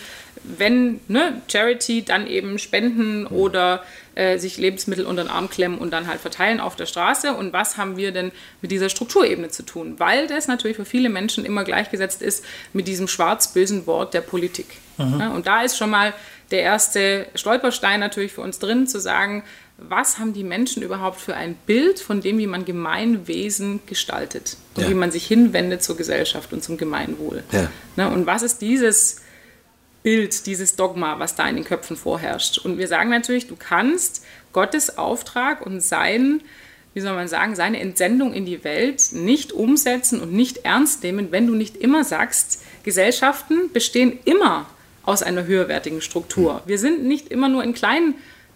[0.45, 3.83] wenn ne, Charity, dann eben spenden oder
[4.15, 7.33] äh, sich Lebensmittel unter den Arm klemmen und dann halt verteilen auf der Straße.
[7.33, 9.95] Und was haben wir denn mit dieser Strukturebene zu tun?
[9.99, 14.67] Weil das natürlich für viele Menschen immer gleichgesetzt ist mit diesem schwarz-bösen Wort der Politik.
[14.99, 15.21] Mhm.
[15.21, 16.13] Ja, und da ist schon mal
[16.51, 19.43] der erste Stolperstein natürlich für uns drin, zu sagen,
[19.79, 24.83] was haben die Menschen überhaupt für ein Bild von dem, wie man Gemeinwesen gestaltet und
[24.83, 24.91] ja.
[24.91, 27.43] wie man sich hinwendet zur Gesellschaft und zum Gemeinwohl.
[27.51, 27.71] Ja.
[27.97, 29.22] Ne, und was ist dieses
[30.03, 32.59] Bild, dieses Dogma, was da in den Köpfen vorherrscht?
[32.59, 36.43] Und wir sagen natürlich, du kannst Gottes Auftrag und sein,
[36.95, 41.29] wie soll man sagen, seine Entsendung in die Welt nicht umsetzen und nicht ernst nehmen,
[41.31, 44.67] wenn du nicht immer sagst, Gesellschaften bestehen immer
[45.05, 46.55] aus einer höherwertigen Struktur.
[46.55, 46.69] Mhm.
[46.69, 48.15] Wir sind nicht immer nur in kleinen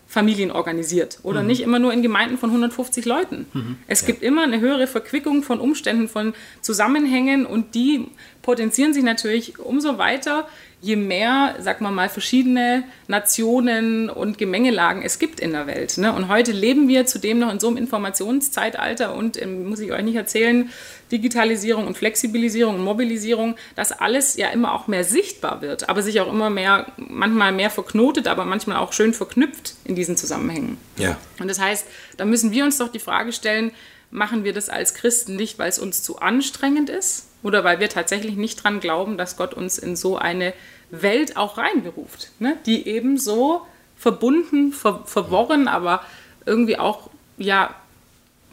[0.08, 1.48] Familien organisiert oder mhm.
[1.48, 3.46] nicht immer nur in Gemeinden von 150 Leuten.
[3.52, 3.76] Mhm.
[3.88, 4.06] Es ja.
[4.08, 8.06] gibt immer eine höhere Verquickung von Umständen, von Zusammenhängen und die
[8.42, 10.46] potenzieren sich natürlich umso weiter,
[10.82, 15.96] je mehr, sag mal mal, verschiedene Nationen und Gemengelagen es gibt in der Welt.
[15.96, 16.12] Ne?
[16.12, 20.02] Und heute leben wir zudem noch in so einem Informationszeitalter und, ähm, muss ich euch
[20.02, 20.70] nicht erzählen,
[21.10, 26.20] Digitalisierung und Flexibilisierung und Mobilisierung, dass alles ja immer auch mehr sichtbar wird, aber sich
[26.20, 30.78] auch immer mehr, manchmal mehr verknotet, aber manchmal auch schön verknüpft in diesen Zusammenhängen.
[30.98, 31.16] Ja.
[31.38, 31.86] Und das heißt,
[32.16, 33.70] da müssen wir uns doch die Frage stellen,
[34.10, 37.88] machen wir das als Christen nicht, weil es uns zu anstrengend ist oder weil wir
[37.88, 40.52] tatsächlich nicht dran glauben, dass Gott uns in so eine
[40.90, 42.56] Welt auch reinberuft, ne?
[42.66, 43.62] die eben so
[43.96, 46.02] verbunden, ver verworren, aber
[46.44, 47.72] irgendwie auch ja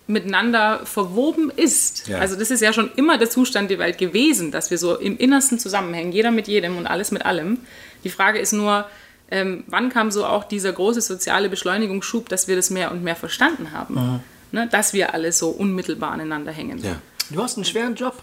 [0.05, 2.07] miteinander verwoben ist.
[2.07, 2.19] Ja.
[2.19, 5.17] Also das ist ja schon immer der Zustand der Welt gewesen, dass wir so im
[5.17, 7.61] Innersten zusammenhängen, jeder mit jedem und alles mit allem.
[8.03, 8.85] Die Frage ist nur,
[9.31, 13.15] ähm, wann kam so auch dieser große soziale Beschleunigungsschub, dass wir das mehr und mehr
[13.15, 14.67] verstanden haben, ne?
[14.71, 16.77] dass wir alle so unmittelbar aneinander hängen.
[16.83, 16.97] Ja.
[17.31, 18.21] Du hast einen schweren Job.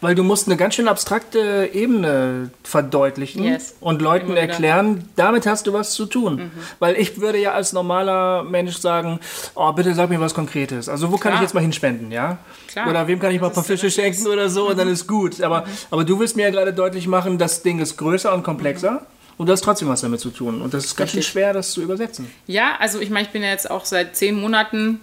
[0.00, 3.74] Weil du musst eine ganz schön abstrakte Ebene verdeutlichen yes.
[3.80, 6.36] und Leuten erklären, damit hast du was zu tun.
[6.36, 6.50] Mhm.
[6.78, 9.20] Weil ich würde ja als normaler Mensch sagen,
[9.54, 10.88] oh, bitte sag mir was Konkretes.
[10.88, 11.32] Also wo Klar.
[11.32, 12.38] kann ich jetzt mal hinspenden, ja?
[12.68, 12.88] Klar.
[12.88, 14.70] Oder wem kann ich mal ein paar Fische schenken oder so mhm.
[14.70, 15.40] und dann ist gut.
[15.42, 15.70] Aber, mhm.
[15.90, 18.92] aber du willst mir ja gerade deutlich machen, das Ding ist größer und komplexer.
[18.92, 18.98] Mhm.
[19.40, 20.60] Und du hast trotzdem was damit zu tun.
[20.60, 22.30] Und das ist ganz schön schwer, das zu übersetzen.
[22.46, 25.00] Ja, also ich meine, ich bin ja jetzt auch seit zehn Monaten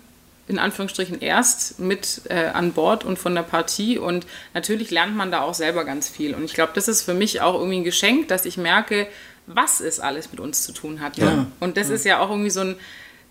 [0.47, 5.31] in Anführungsstrichen erst mit äh, an Bord und von der Partie und natürlich lernt man
[5.31, 7.83] da auch selber ganz viel und ich glaube, das ist für mich auch irgendwie ein
[7.83, 9.07] Geschenk, dass ich merke,
[9.45, 11.17] was es alles mit uns zu tun hat.
[11.17, 11.47] Ja.
[11.59, 11.95] Und das ja.
[11.95, 12.75] ist ja auch irgendwie so ein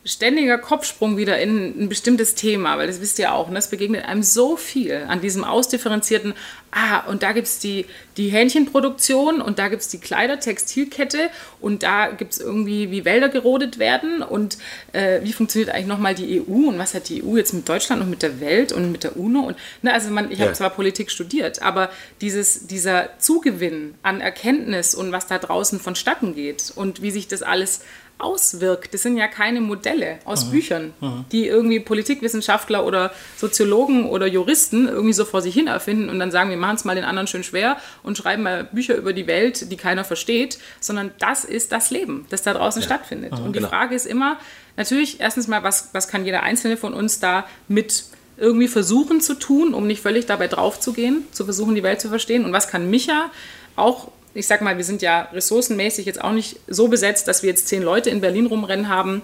[0.07, 3.59] ständiger Kopfsprung wieder in ein bestimmtes Thema, weil das wisst ihr auch, ne?
[3.59, 6.33] es begegnet einem so viel an diesem ausdifferenzierten,
[6.71, 11.83] ah, und da gibt es die, die Hähnchenproduktion und da gibt es die Kleidertextilkette und
[11.83, 14.59] da gibt es irgendwie, wie Wälder gerodet werden und
[14.93, 18.01] äh, wie funktioniert eigentlich nochmal die EU und was hat die EU jetzt mit Deutschland
[18.01, 20.45] und mit der Welt und mit der UNO und, ne, also man, ich ja.
[20.45, 21.91] habe zwar Politik studiert, aber
[22.21, 27.43] dieses, dieser Zugewinn an Erkenntnis und was da draußen vonstatten geht und wie sich das
[27.43, 27.81] alles
[28.19, 28.95] auswirkt.
[28.95, 30.51] Das sind ja keine Modelle aus mhm.
[30.51, 31.25] Büchern, mhm.
[31.33, 36.31] die irgendwie Politikwissenschaftler oder Soziologen oder Juristen irgendwie so vor sich hin erfinden und dann
[36.31, 39.27] sagen, wir machen es mal den anderen schön schwer und schreiben mal Bücher über die
[39.27, 42.87] Welt, die keiner versteht, sondern das ist das Leben, das da draußen ja.
[42.87, 43.33] stattfindet.
[43.33, 43.69] Mhm, und die genau.
[43.69, 44.39] Frage ist immer,
[44.77, 48.05] natürlich, erstens mal, was, was kann jeder Einzelne von uns da mit
[48.39, 52.01] irgendwie versuchen zu tun, um nicht völlig dabei drauf zu gehen, zu versuchen, die Welt
[52.01, 52.45] zu verstehen?
[52.45, 53.31] Und was kann Micha
[53.77, 57.51] auch ich sag mal, wir sind ja ressourcenmäßig jetzt auch nicht so besetzt, dass wir
[57.51, 59.23] jetzt zehn Leute in Berlin rumrennen haben,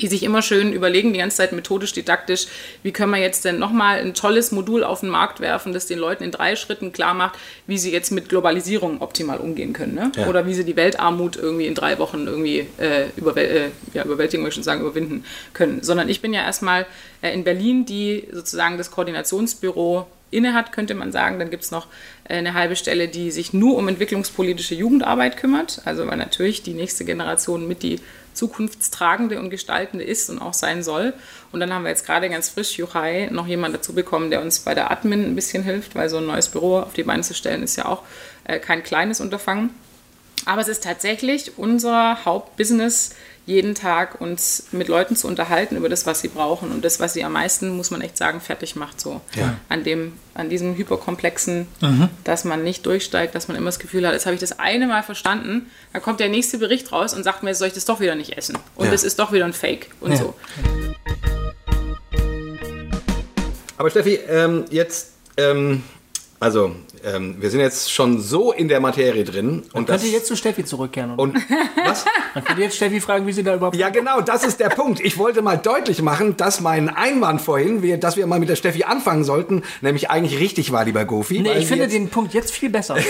[0.00, 2.46] die sich immer schön überlegen, die ganze Zeit methodisch, didaktisch,
[2.82, 5.98] wie können wir jetzt denn nochmal ein tolles Modul auf den Markt werfen, das den
[5.98, 9.94] Leuten in drei Schritten klar macht, wie sie jetzt mit Globalisierung optimal umgehen können.
[9.94, 10.12] Ne?
[10.16, 10.28] Ja.
[10.28, 14.42] Oder wie sie die Weltarmut irgendwie in drei Wochen irgendwie äh, überwäl äh, ja, überwältigen,
[14.42, 15.82] möchte ich schon sagen, überwinden können.
[15.82, 16.86] Sondern ich bin ja erstmal
[17.20, 21.38] äh, in Berlin, die sozusagen das Koordinationsbüro innehat, könnte man sagen.
[21.38, 21.86] Dann gibt es noch
[22.24, 25.82] äh, eine halbe Stelle, die sich nur um entwicklungspolitische Jugendarbeit kümmert.
[25.84, 28.00] Also weil natürlich die nächste Generation mit die
[28.34, 31.12] zukunftstragende und gestaltende ist und auch sein soll.
[31.52, 34.60] Und dann haben wir jetzt gerade ganz frisch, Juchai, noch jemanden dazu bekommen, der uns
[34.60, 37.34] bei der Admin ein bisschen hilft, weil so ein neues Büro auf die Beine zu
[37.34, 38.02] stellen ist ja auch
[38.44, 39.70] äh, kein kleines Unterfangen.
[40.44, 46.06] Aber es ist tatsächlich unser Hauptbusiness, jeden Tag uns mit Leuten zu unterhalten über das,
[46.06, 49.00] was sie brauchen und das, was sie am meisten, muss man echt sagen, fertig macht
[49.00, 49.20] so.
[49.34, 49.56] Ja.
[49.68, 52.08] An, dem, an diesem Hyperkomplexen, mhm.
[52.22, 54.86] dass man nicht durchsteigt, dass man immer das Gefühl hat, jetzt habe ich das eine
[54.86, 57.84] Mal verstanden, dann kommt der nächste Bericht raus und sagt mir, jetzt soll ich das
[57.84, 58.56] doch wieder nicht essen.
[58.76, 58.92] Und ja.
[58.92, 60.18] das ist doch wieder ein Fake und ja.
[60.18, 60.34] so.
[63.76, 65.82] Aber Steffi, ähm, jetzt, ähm,
[66.38, 69.62] also ähm, wir sind jetzt schon so in der Materie drin.
[69.72, 71.12] Man könnte jetzt zu Steffi zurückkehren.
[71.12, 71.22] Oder?
[71.22, 71.36] Und
[71.84, 72.04] was?
[72.34, 73.76] Man könnte jetzt Steffi fragen, wie sie da überhaupt.
[73.76, 75.00] Ja, genau, das ist der Punkt.
[75.00, 78.56] Ich wollte mal deutlich machen, dass mein Einwand vorhin, wir, dass wir mal mit der
[78.56, 81.40] Steffi anfangen sollten, nämlich eigentlich richtig war, lieber Gofi.
[81.40, 82.96] Nee, ich finde den Punkt jetzt viel besser.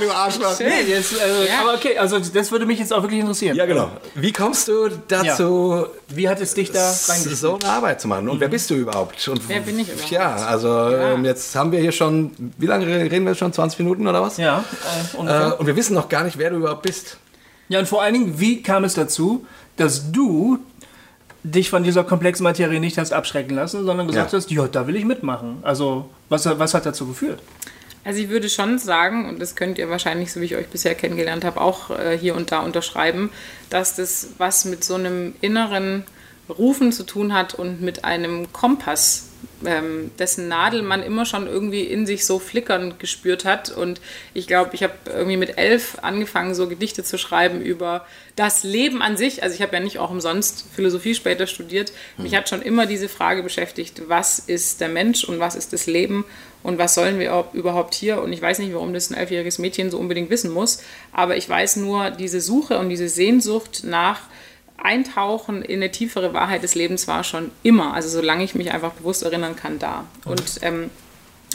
[0.00, 0.58] du Arschloch.
[0.58, 1.60] Nee, jetzt, also, ja.
[1.60, 3.56] Aber okay, also das würde mich jetzt auch wirklich interessieren.
[3.56, 3.90] Ja, genau.
[4.14, 6.16] Wie kommst du dazu, ja.
[6.16, 8.28] wie hat es dich da so eine Arbeit zu machen?
[8.28, 8.40] Und mhm.
[8.40, 9.28] wer bist du überhaupt?
[9.28, 10.10] Und wer bin ich überhaupt?
[10.10, 11.12] Ja, also ja.
[11.12, 13.52] Ähm, jetzt haben wir hier schon, wie lange reden wir schon?
[13.52, 14.36] 20 Minuten oder was?
[14.38, 14.64] Ja.
[15.14, 17.18] Äh, äh, und wir wissen noch gar nicht, wer du überhaupt bist.
[17.68, 20.58] Ja, und vor allen Dingen, wie kam es dazu, dass du
[21.44, 24.38] dich von dieser komplexen Materie nicht hast abschrecken lassen, sondern gesagt ja.
[24.38, 25.58] hast, ja, da will ich mitmachen.
[25.62, 27.40] Also, was, was hat dazu geführt?
[28.04, 30.94] Also ich würde schon sagen, und das könnt ihr wahrscheinlich, so wie ich euch bisher
[30.94, 33.30] kennengelernt habe, auch äh, hier und da unterschreiben,
[33.70, 36.04] dass das was mit so einem inneren
[36.48, 39.28] Rufen zu tun hat und mit einem Kompass,
[39.66, 43.70] ähm, dessen Nadel man immer schon irgendwie in sich so flickern gespürt hat.
[43.70, 44.00] Und
[44.34, 49.02] ich glaube, ich habe irgendwie mit elf angefangen, so Gedichte zu schreiben über das Leben
[49.02, 49.42] an sich.
[49.42, 51.92] Also ich habe ja nicht auch umsonst Philosophie später studiert.
[52.16, 55.86] Mich hat schon immer diese Frage beschäftigt, was ist der Mensch und was ist das
[55.86, 56.24] Leben
[56.62, 58.22] und was sollen wir überhaupt hier?
[58.22, 61.48] Und ich weiß nicht, warum das ein elfjähriges Mädchen so unbedingt wissen muss, aber ich
[61.48, 64.20] weiß nur, diese Suche und diese Sehnsucht nach
[64.76, 68.92] Eintauchen in eine tiefere Wahrheit des Lebens war schon immer, also solange ich mich einfach
[68.92, 70.06] bewusst erinnern kann, da.
[70.24, 70.90] Und ähm,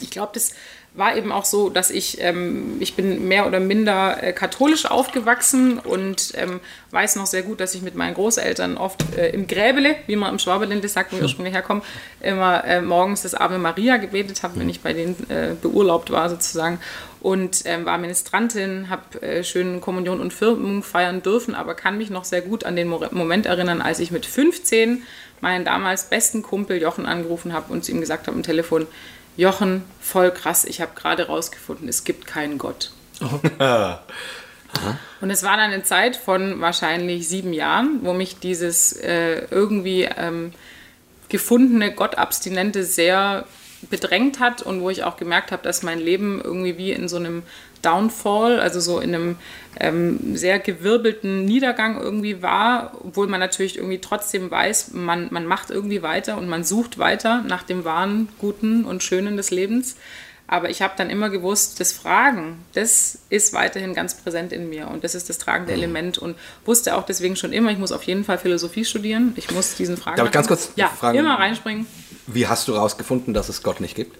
[0.01, 0.53] ich glaube, das
[0.97, 5.77] war eben auch so, dass ich, ähm, ich bin mehr oder minder äh, katholisch aufgewachsen
[5.77, 9.95] und ähm, weiß noch sehr gut, dass ich mit meinen Großeltern oft äh, im Gräbele,
[10.07, 11.83] wie man im Schwaberlände sagt, wo wir ursprünglich herkommen,
[12.19, 16.31] immer äh, morgens das Ave Maria gebetet habe, wenn ich bei denen äh, beurlaubt war
[16.31, 16.79] sozusagen.
[17.19, 22.09] Und ähm, war Ministrantin, habe äh, schön Kommunion und Firmung feiern dürfen, aber kann mich
[22.09, 25.03] noch sehr gut an den Moment erinnern, als ich mit 15
[25.41, 28.87] meinen damals besten Kumpel Jochen angerufen habe und zu ihm gesagt habe am Telefon,
[29.37, 32.91] Jochen, voll krass, ich habe gerade rausgefunden, es gibt keinen Gott.
[35.21, 40.03] und es war dann eine Zeit von wahrscheinlich sieben Jahren, wo mich dieses äh, irgendwie
[40.03, 40.51] ähm,
[41.29, 43.45] gefundene Gottabstinente sehr
[43.89, 47.17] bedrängt hat und wo ich auch gemerkt habe, dass mein Leben irgendwie wie in so
[47.17, 47.43] einem
[47.81, 49.35] Downfall, also so in einem
[49.79, 55.69] ähm, sehr gewirbelten Niedergang irgendwie war, obwohl man natürlich irgendwie trotzdem weiß, man, man macht
[55.69, 59.95] irgendwie weiter und man sucht weiter nach dem wahren, guten und schönen des Lebens.
[60.49, 64.87] Aber ich habe dann immer gewusst, das Fragen, das ist weiterhin ganz präsent in mir
[64.87, 65.79] und das ist das tragende mhm.
[65.79, 69.33] Element und wusste auch deswegen schon immer, ich muss auf jeden Fall Philosophie studieren.
[69.35, 70.15] Ich muss diesen Fragen.
[70.15, 71.17] Darf ich ganz kurz ja, fragen?
[71.17, 71.85] immer reinspringen.
[72.27, 74.17] Wie hast du herausgefunden, dass es Gott nicht gibt?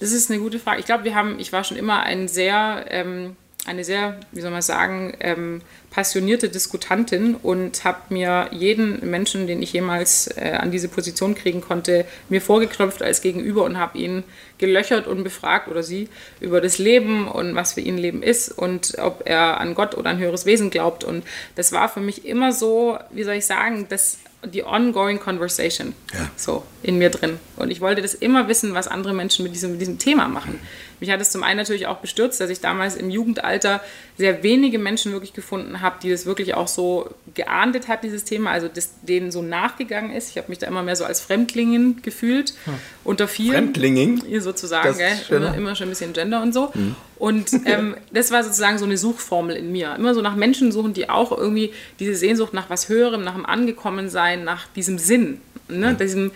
[0.00, 0.80] Das ist eine gute Frage.
[0.80, 4.50] Ich glaube, wir haben, ich war schon immer ein sehr ähm, eine sehr, wie soll
[4.50, 10.70] man sagen, ähm, passionierte Diskutantin und habe mir jeden Menschen, den ich jemals äh, an
[10.70, 14.24] diese Position kriegen konnte, mir vorgeknöpft als Gegenüber und habe ihn
[14.58, 16.08] gelöchert und befragt oder sie
[16.40, 20.10] über das Leben und was für ihn Leben ist und ob er an Gott oder
[20.10, 21.04] ein höheres Wesen glaubt.
[21.04, 21.24] Und
[21.56, 26.30] das war für mich immer so, wie soll ich sagen, das die ongoing conversation ja.
[26.36, 27.38] so in mir drin.
[27.56, 30.58] Und ich wollte das immer wissen, was andere Menschen mit diesem, mit diesem Thema machen.
[31.00, 33.80] Mich hat es zum einen natürlich auch bestürzt, dass ich damals im Jugendalter
[34.18, 38.50] sehr wenige Menschen wirklich gefunden habe, die das wirklich auch so geahndet hat, dieses Thema,
[38.50, 40.30] also das denen so nachgegangen ist.
[40.30, 42.54] Ich habe mich da immer mehr so als Fremdlingin gefühlt.
[42.64, 42.74] Hm.
[43.04, 43.52] Unter vielen.
[43.52, 44.22] Fremdlingin?
[44.40, 45.18] Sozusagen, gell?
[45.30, 46.72] Immer, immer, schon ein bisschen Gender und so.
[46.74, 46.94] Hm.
[47.16, 49.94] Und ähm, das war sozusagen so eine Suchformel in mir.
[49.94, 53.46] Immer so nach Menschen suchen, die auch irgendwie diese Sehnsucht nach was Höherem, nach dem
[53.46, 55.86] Angekommensein, nach diesem Sinn, ne?
[55.86, 55.92] Ja.
[55.94, 56.30] diesem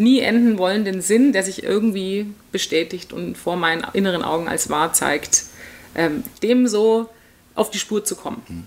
[0.00, 4.92] nie enden wollenden Sinn, der sich irgendwie bestätigt und vor meinen inneren Augen als wahr
[4.92, 5.44] zeigt,
[5.94, 7.08] ähm, dem so
[7.54, 8.64] auf die Spur zu kommen, mhm.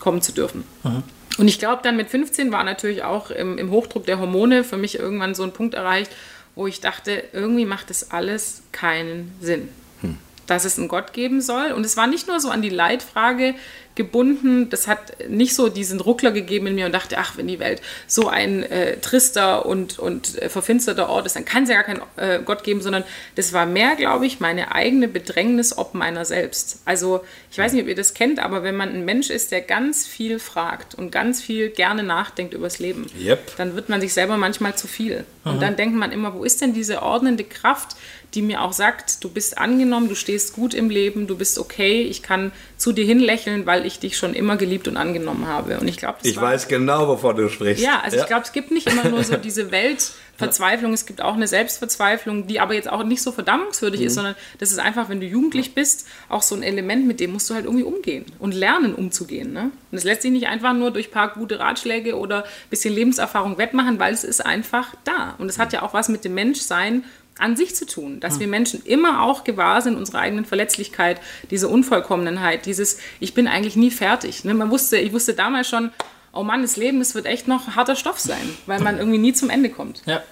[0.00, 0.64] kommen zu dürfen.
[0.84, 1.02] Mhm.
[1.38, 4.76] Und ich glaube, dann mit 15 war natürlich auch im, im, Hochdruck der Hormone für
[4.76, 6.10] mich irgendwann so ein Punkt erreicht,
[6.54, 9.68] wo ich dachte, irgendwie macht das alles keinen Sinn.
[10.00, 10.16] Mhm.
[10.46, 11.72] Dass es einen Gott geben soll.
[11.72, 13.54] Und es war nicht nur so an die Leitfrage,
[13.96, 14.70] gebunden.
[14.70, 17.82] Das hat nicht so diesen Ruckler gegeben in mir und dachte, ach, wenn die Welt
[18.06, 21.84] so ein äh, trister und, und äh, verfinsterter Ort ist, dann kann es ja gar
[21.84, 23.04] keinen äh, Gott geben, sondern
[23.34, 26.80] das war mehr, glaube ich, meine eigene Bedrängnis ob meiner selbst.
[26.84, 29.62] Also ich weiß nicht, ob ihr das kennt, aber wenn man ein Mensch ist, der
[29.62, 33.56] ganz viel fragt und ganz viel gerne nachdenkt übers Leben, yep.
[33.56, 35.24] dann wird man sich selber manchmal zu viel.
[35.44, 35.52] Aha.
[35.52, 37.96] Und dann denkt man immer, wo ist denn diese ordnende Kraft,
[38.34, 42.02] die mir auch sagt, du bist angenommen, du stehst gut im Leben, du bist okay,
[42.02, 45.78] ich kann zu dir hinlächeln, weil ich dich schon immer geliebt und angenommen habe.
[45.78, 47.82] Und ich glaube, ich war, weiß genau, wovon du sprichst.
[47.82, 48.22] Ja, also ja.
[48.22, 52.46] ich glaube, es gibt nicht immer nur so diese Weltverzweiflung, es gibt auch eine Selbstverzweiflung,
[52.46, 54.06] die aber jetzt auch nicht so verdammungswürdig mhm.
[54.06, 57.32] ist, sondern das ist einfach, wenn du jugendlich bist, auch so ein Element, mit dem
[57.32, 59.54] musst du halt irgendwie umgehen und lernen umzugehen.
[59.54, 59.70] Ne?
[59.90, 62.94] Und es lässt sich nicht einfach nur durch ein paar gute Ratschläge oder ein bisschen
[62.94, 65.36] Lebenserfahrung wettmachen, weil es ist einfach da.
[65.38, 67.04] Und es hat ja auch was mit dem Menschsein
[67.38, 71.20] an sich zu tun, dass wir Menschen immer auch gewahr sind unserer eigenen Verletzlichkeit,
[71.50, 74.44] diese Unvollkommenheit, dieses ich bin eigentlich nie fertig.
[74.44, 74.54] Ne?
[74.54, 75.90] Man wusste, ich wusste damals schon,
[76.32, 79.32] oh Mann, das Leben, das wird echt noch harter Stoff sein, weil man irgendwie nie
[79.32, 80.02] zum Ende kommt.
[80.06, 80.22] Ja.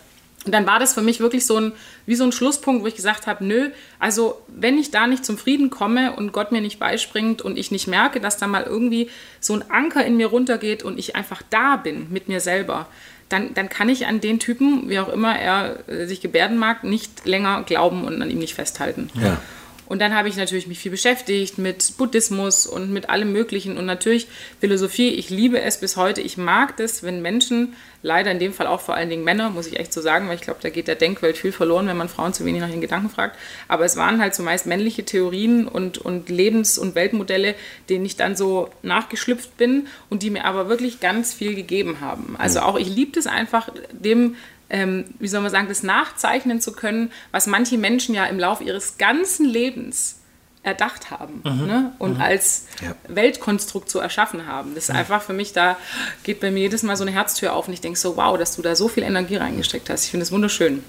[0.45, 1.73] Und dann war das für mich wirklich so ein,
[2.05, 5.39] wie so ein Schlusspunkt, wo ich gesagt habe, nö, also wenn ich da nicht zum
[5.39, 9.09] Frieden komme und Gott mir nicht beispringt und ich nicht merke, dass da mal irgendwie
[9.41, 12.89] so ein Anker in mir runtergeht und ich einfach da bin mit mir selber,
[13.29, 16.85] dann, dann kann ich an den Typen, wie auch immer er äh, sich gebärden mag,
[16.85, 19.11] nicht länger glauben und an ihm nicht festhalten.
[19.15, 19.39] Ja.
[19.87, 23.87] Und dann habe ich natürlich mich viel beschäftigt mit Buddhismus und mit allem Möglichen und
[23.87, 24.27] natürlich
[24.61, 25.11] Philosophie.
[25.11, 26.21] Ich liebe es bis heute.
[26.21, 29.67] Ich mag das, wenn Menschen, leider in dem Fall auch vor allen Dingen Männer, muss
[29.67, 32.09] ich echt so sagen, weil ich glaube, da geht der Denkwelt viel verloren, wenn man
[32.09, 33.37] Frauen zu wenig nach ihren Gedanken fragt.
[33.67, 37.55] Aber es waren halt zumeist männliche Theorien und, und Lebens- und Weltmodelle,
[37.89, 42.37] denen ich dann so nachgeschlüpft bin und die mir aber wirklich ganz viel gegeben haben.
[42.39, 44.37] Also auch ich liebe es einfach, dem
[44.75, 48.65] ähm, wie soll man sagen, das nachzeichnen zu können, was manche Menschen ja im Laufe
[48.65, 50.19] ihres ganzen Lebens
[50.65, 51.67] erdacht haben mhm.
[51.67, 51.93] ne?
[52.01, 52.21] und mhm.
[52.21, 52.97] als ja.
[53.07, 54.75] Weltkonstrukt so erschaffen haben.
[54.75, 54.99] Das ist mhm.
[54.99, 55.77] einfach für mich, da
[56.25, 58.57] geht bei mir jedes Mal so eine Herztür auf und ich denke so, wow, dass
[58.57, 60.07] du da so viel Energie reingesteckt hast.
[60.07, 60.83] Ich finde es wunderschön.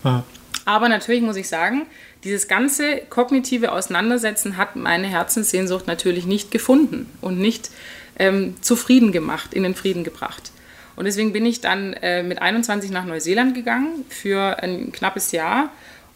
[0.65, 1.85] Aber natürlich muss ich sagen,
[2.23, 7.69] dieses ganze kognitive Auseinandersetzen hat meine Herzenssehnsucht natürlich nicht gefunden und nicht
[8.17, 10.51] ähm, zufrieden gemacht, in den Frieden gebracht.
[10.95, 15.69] Und deswegen bin ich dann äh, mit 21 nach Neuseeland gegangen für ein knappes Jahr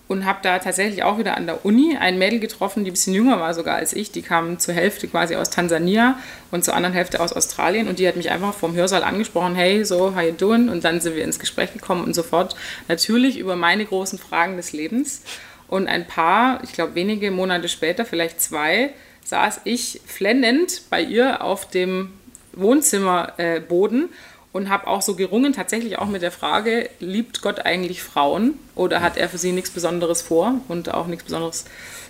[0.10, 3.14] und habe da tatsächlich auch wieder an der Uni ein Mädel getroffen, die ein bisschen
[3.14, 4.12] jünger war sogar als ich.
[4.12, 6.18] Die kam zur Hälfte quasi aus Tansania
[6.50, 9.86] und zur anderen Hälfte aus Australien und die hat mich einfach vom Hörsaal angesprochen, hey,
[9.86, 10.70] so, how you doing?
[10.70, 12.56] Und dann sind wir ins Gespräch gekommen und sofort
[12.88, 15.22] natürlich über meine großen Fragen des Lebens.
[15.68, 18.90] Und ein paar, ich glaube wenige Monate später, vielleicht zwei,
[19.26, 22.14] saß ich flennend bei ihr auf dem
[22.54, 24.08] Wohnzimmerboden äh,
[24.52, 29.02] und habe auch so gerungen, tatsächlich auch mit der Frage, liebt Gott eigentlich Frauen oder
[29.02, 31.66] hat er für sie nichts Besonderes vor und auch nichts Besonderes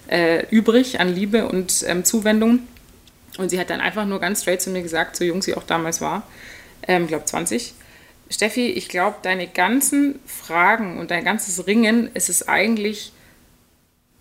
[0.08, 2.60] äh, übrig an Liebe und ähm, Zuwendung?
[3.38, 5.64] Und sie hat dann einfach nur ganz straight zu mir gesagt, so jung sie auch
[5.64, 6.24] damals war,
[6.88, 7.74] ähm, ich glaube 20,
[8.30, 13.12] Steffi, ich glaube, deine ganzen Fragen und dein ganzes Ringen ist es eigentlich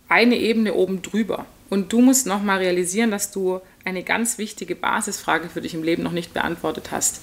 [0.08, 1.44] eine Ebene oben drüber.
[1.68, 6.02] Und du musst nochmal realisieren, dass du eine ganz wichtige Basisfrage für dich im Leben
[6.02, 7.22] noch nicht beantwortet hast.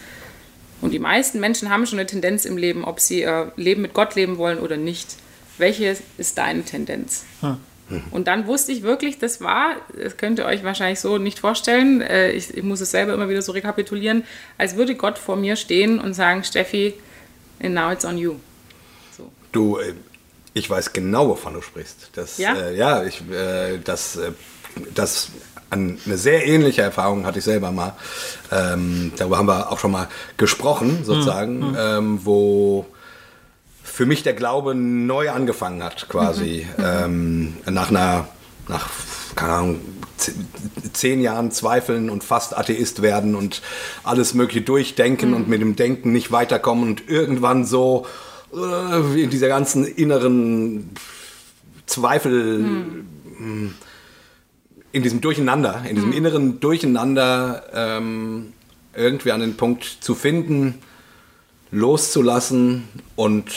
[0.86, 3.96] Und die meisten Menschen haben schon eine Tendenz im Leben, ob sie ihr Leben mit
[3.96, 5.16] Gott leben wollen oder nicht.
[5.58, 7.24] Welche ist deine Tendenz?
[7.42, 7.58] Hm.
[8.12, 12.02] Und dann wusste ich wirklich, das war, das könnt ihr euch wahrscheinlich so nicht vorstellen,
[12.02, 14.26] äh, ich, ich, muss es selber immer wieder so rekapitulieren,
[14.60, 16.94] als würde Gott vor mir stehen und sagen, Steffi,
[17.60, 18.36] and now it's on you.
[19.18, 19.32] So.
[19.52, 19.94] Du, äh,
[20.54, 22.12] ich weiß genau, wovon du sprichst.
[22.14, 24.34] Das, ja, äh, ja ich, äh, das, äh,
[24.94, 25.32] das
[25.70, 27.94] an eine sehr ähnliche Erfahrung hatte ich selber mal.
[28.52, 30.08] Ähm, darüber haben wir auch schon mal
[30.38, 31.78] gesprochen, sozusagen, mhm.
[31.78, 32.86] ähm, wo
[33.84, 36.68] für mich der Glaube neu angefangen hat, quasi.
[36.78, 36.84] Mhm.
[36.84, 38.28] Ähm, nach einer,
[38.68, 38.90] nach,
[39.36, 39.82] keine Ahnung,
[40.94, 43.62] zehn Jahren zweifeln und fast Atheist werden und
[44.04, 45.36] alles Mögliche durchdenken mhm.
[45.36, 48.06] und mit dem Denken nicht weiterkommen und irgendwann so
[48.54, 50.92] äh, in dieser ganzen inneren
[51.86, 53.76] Zweifel, mhm.
[54.96, 56.16] In diesem Durcheinander, in diesem mhm.
[56.16, 58.54] inneren Durcheinander ähm,
[58.96, 60.76] irgendwie an den Punkt zu finden,
[61.70, 62.88] loszulassen
[63.18, 63.52] und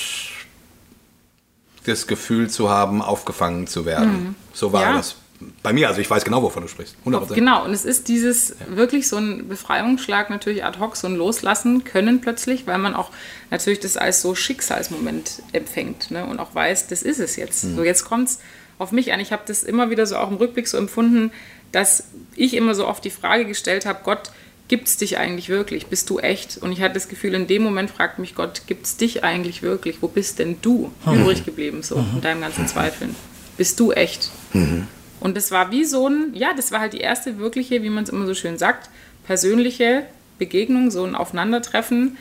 [1.86, 4.10] das Gefühl zu haben, aufgefangen zu werden.
[4.10, 4.34] Mhm.
[4.52, 4.96] So war ja.
[4.96, 5.14] das
[5.62, 5.86] bei mir.
[5.86, 6.96] Also ich weiß genau, wovon du sprichst.
[7.06, 7.34] 100%.
[7.34, 8.76] Genau, und es ist dieses ja.
[8.76, 13.12] wirklich so ein Befreiungsschlag natürlich ad hoc, so ein Loslassen können plötzlich, weil man auch
[13.52, 16.26] natürlich das als so Schicksalsmoment empfängt ne?
[16.26, 17.62] und auch weiß, das ist es jetzt.
[17.62, 17.76] Mhm.
[17.76, 18.38] So jetzt kommt es
[18.78, 19.20] auf mich an.
[19.20, 21.32] Ich habe das immer wieder so auch im Rückblick so empfunden,
[21.72, 22.04] dass
[22.34, 24.30] ich immer so oft die Frage gestellt habe, Gott,
[24.68, 25.86] gibt es dich eigentlich wirklich?
[25.86, 26.58] Bist du echt?
[26.58, 29.62] Und ich hatte das Gefühl, in dem Moment fragt mich Gott, gibt es dich eigentlich
[29.62, 30.02] wirklich?
[30.02, 31.22] Wo bist denn du mhm.
[31.22, 32.16] übrig geblieben so mhm.
[32.16, 33.14] in deinem ganzen Zweifeln?
[33.56, 34.30] Bist du echt?
[34.52, 34.86] Mhm.
[35.20, 38.04] Und das war wie so ein, ja, das war halt die erste wirkliche, wie man
[38.04, 38.88] es immer so schön sagt,
[39.24, 40.04] persönliche
[40.38, 42.16] Begegnung, so ein Aufeinandertreffen.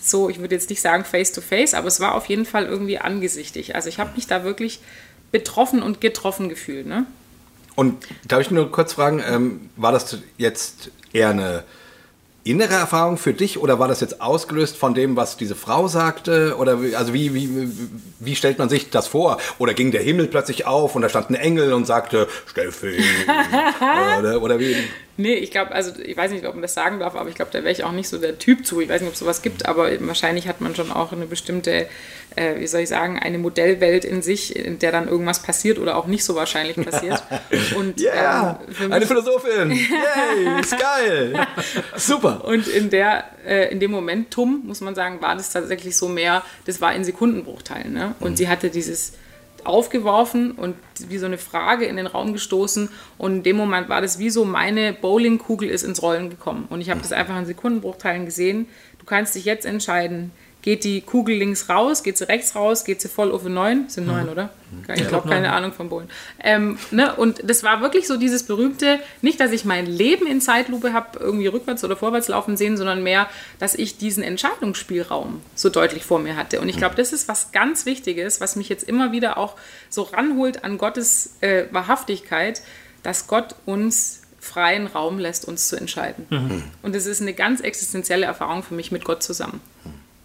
[0.00, 2.64] So, ich würde jetzt nicht sagen face to face, aber es war auf jeden Fall
[2.64, 3.74] irgendwie angesichtig.
[3.74, 4.80] Also ich habe mich da wirklich
[5.32, 6.86] betroffen und getroffen gefühlt.
[6.86, 7.06] Ne?
[7.76, 11.64] Und darf ich nur kurz fragen, ähm, war das jetzt eher eine
[12.42, 16.56] innere Erfahrung für dich oder war das jetzt ausgelöst von dem, was diese Frau sagte?
[16.56, 17.70] Oder wie, also wie, wie,
[18.18, 19.38] wie stellt man sich das vor?
[19.58, 22.98] Oder ging der Himmel plötzlich auf und da stand ein Engel und sagte, Steffi?
[24.18, 24.76] oder, oder wie?
[25.20, 27.50] Nee, ich glaube, also ich weiß nicht, ob man das sagen darf, aber ich glaube,
[27.52, 28.80] da wäre ich auch nicht so der Typ zu.
[28.80, 31.88] Ich weiß nicht, ob es sowas gibt, aber wahrscheinlich hat man schon auch eine bestimmte,
[32.36, 35.96] äh, wie soll ich sagen, eine Modellwelt in sich, in der dann irgendwas passiert oder
[35.96, 37.22] auch nicht so wahrscheinlich passiert.
[37.76, 39.70] Und, yeah, ähm, eine Philosophin!
[39.72, 41.46] Yay, ist geil!
[41.96, 42.42] Super!
[42.46, 46.42] Und in der, äh, in dem Momentum, muss man sagen, war das tatsächlich so mehr,
[46.64, 47.92] das war in Sekundenbruchteilen.
[47.92, 48.14] Ne?
[48.20, 48.36] Und mhm.
[48.36, 49.12] sie hatte dieses
[49.66, 50.76] aufgeworfen und
[51.08, 52.88] wie so eine Frage in den Raum gestoßen.
[53.18, 56.66] Und in dem Moment war das wie so, meine Bowlingkugel ist ins Rollen gekommen.
[56.70, 58.68] Und ich habe das einfach in Sekundenbruchteilen gesehen.
[58.98, 60.32] Du kannst dich jetzt entscheiden,
[60.62, 64.06] geht die Kugel links raus, geht sie rechts raus, geht sie voll auf 9, sind
[64.06, 64.28] 9, mhm.
[64.28, 64.50] oder?
[64.94, 66.08] Ich glaube, keine Ahnung vom Bowlen.
[66.38, 67.14] Ähm, ne?
[67.16, 71.18] Und das war wirklich so dieses berühmte, nicht, dass ich mein Leben in Zeitlupe habe,
[71.18, 76.20] irgendwie rückwärts oder vorwärts laufen sehen, sondern mehr, dass ich diesen Entscheidungsspielraum so deutlich vor
[76.20, 76.60] mir hatte.
[76.60, 79.56] Und ich glaube, das ist was ganz Wichtiges, was mich jetzt immer wieder auch
[79.88, 82.62] so ranholt an Gottes äh, Wahrhaftigkeit,
[83.02, 86.26] dass Gott uns freien Raum lässt, uns zu entscheiden.
[86.30, 86.64] Mhm.
[86.82, 89.60] Und das ist eine ganz existenzielle Erfahrung für mich mit Gott zusammen.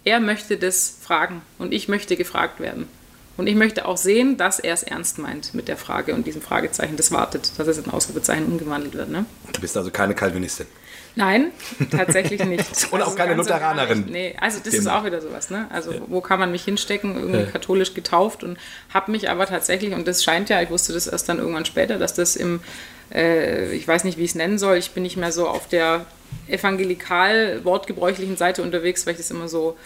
[0.06, 2.88] Er möchte das fragen und ich möchte gefragt werden.
[3.36, 6.40] Und ich möchte auch sehen, dass er es ernst meint mit der Frage und diesem
[6.40, 9.10] Fragezeichen, das wartet, dass es in Ausrufezeichen umgewandelt wird.
[9.10, 9.26] Ne?
[9.52, 10.66] Du bist also keine Calvinistin.
[11.16, 11.50] Nein,
[11.90, 12.66] tatsächlich nicht.
[12.92, 14.04] Und also auch keine Lutheranerin.
[14.10, 15.48] Nee, also das ist auch wieder sowas.
[15.48, 15.66] Ne?
[15.70, 16.00] Also ja.
[16.06, 17.16] wo kann man mich hinstecken?
[17.16, 17.46] Irgendwie ja.
[17.46, 18.58] katholisch getauft und
[18.92, 21.98] habe mich aber tatsächlich, und das scheint ja, ich wusste das erst dann irgendwann später,
[21.98, 22.60] dass das im,
[23.12, 25.68] äh, ich weiß nicht, wie ich es nennen soll, ich bin nicht mehr so auf
[25.68, 26.06] der
[26.48, 29.76] evangelikal wortgebräuchlichen Seite unterwegs, weil ich das immer so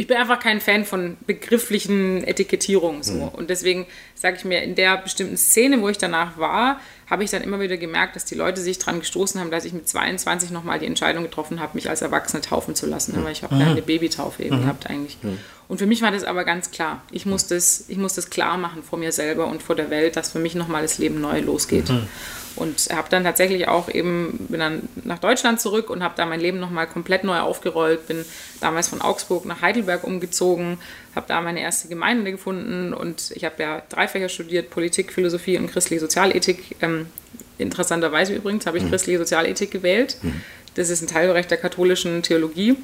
[0.00, 3.12] ich bin einfach kein Fan von begrifflichen Etikettierungen so.
[3.12, 3.28] Mhm.
[3.28, 6.80] Und deswegen sage ich mir, in der bestimmten Szene, wo ich danach war,
[7.10, 9.72] habe ich dann immer wieder gemerkt, dass die Leute sich daran gestoßen haben, dass ich
[9.72, 13.18] mit 22 nochmal die Entscheidung getroffen habe, mich als Erwachsene taufen zu lassen.
[13.18, 13.24] Mhm.
[13.24, 13.62] Weil ich habe mhm.
[13.62, 14.62] eine Babytaufe eben mhm.
[14.62, 15.18] gehabt eigentlich.
[15.20, 15.38] Mhm.
[15.66, 17.02] Und für mich war das aber ganz klar.
[17.10, 20.16] Ich muss das, ich muss das klar machen vor mir selber und vor der Welt,
[20.16, 21.88] dass für mich nochmal das Leben neu losgeht.
[21.88, 22.08] Mhm.
[22.56, 26.40] Und habe dann tatsächlich auch eben, bin dann nach Deutschland zurück und habe da mein
[26.40, 28.06] Leben nochmal komplett neu aufgerollt.
[28.08, 28.24] Bin
[28.60, 30.78] damals von Augsburg nach Heidelberg umgezogen,
[31.14, 35.58] habe da meine erste Gemeinde gefunden und ich habe ja drei Fächer studiert, Politik, Philosophie
[35.58, 36.76] und christliche Sozialethik.
[36.80, 37.06] Ähm,
[37.58, 38.90] interessanterweise übrigens habe ich mhm.
[38.90, 40.18] christliche Sozialethik gewählt.
[40.22, 40.40] Mhm.
[40.74, 42.76] Das ist ein Teilbereich der katholischen Theologie.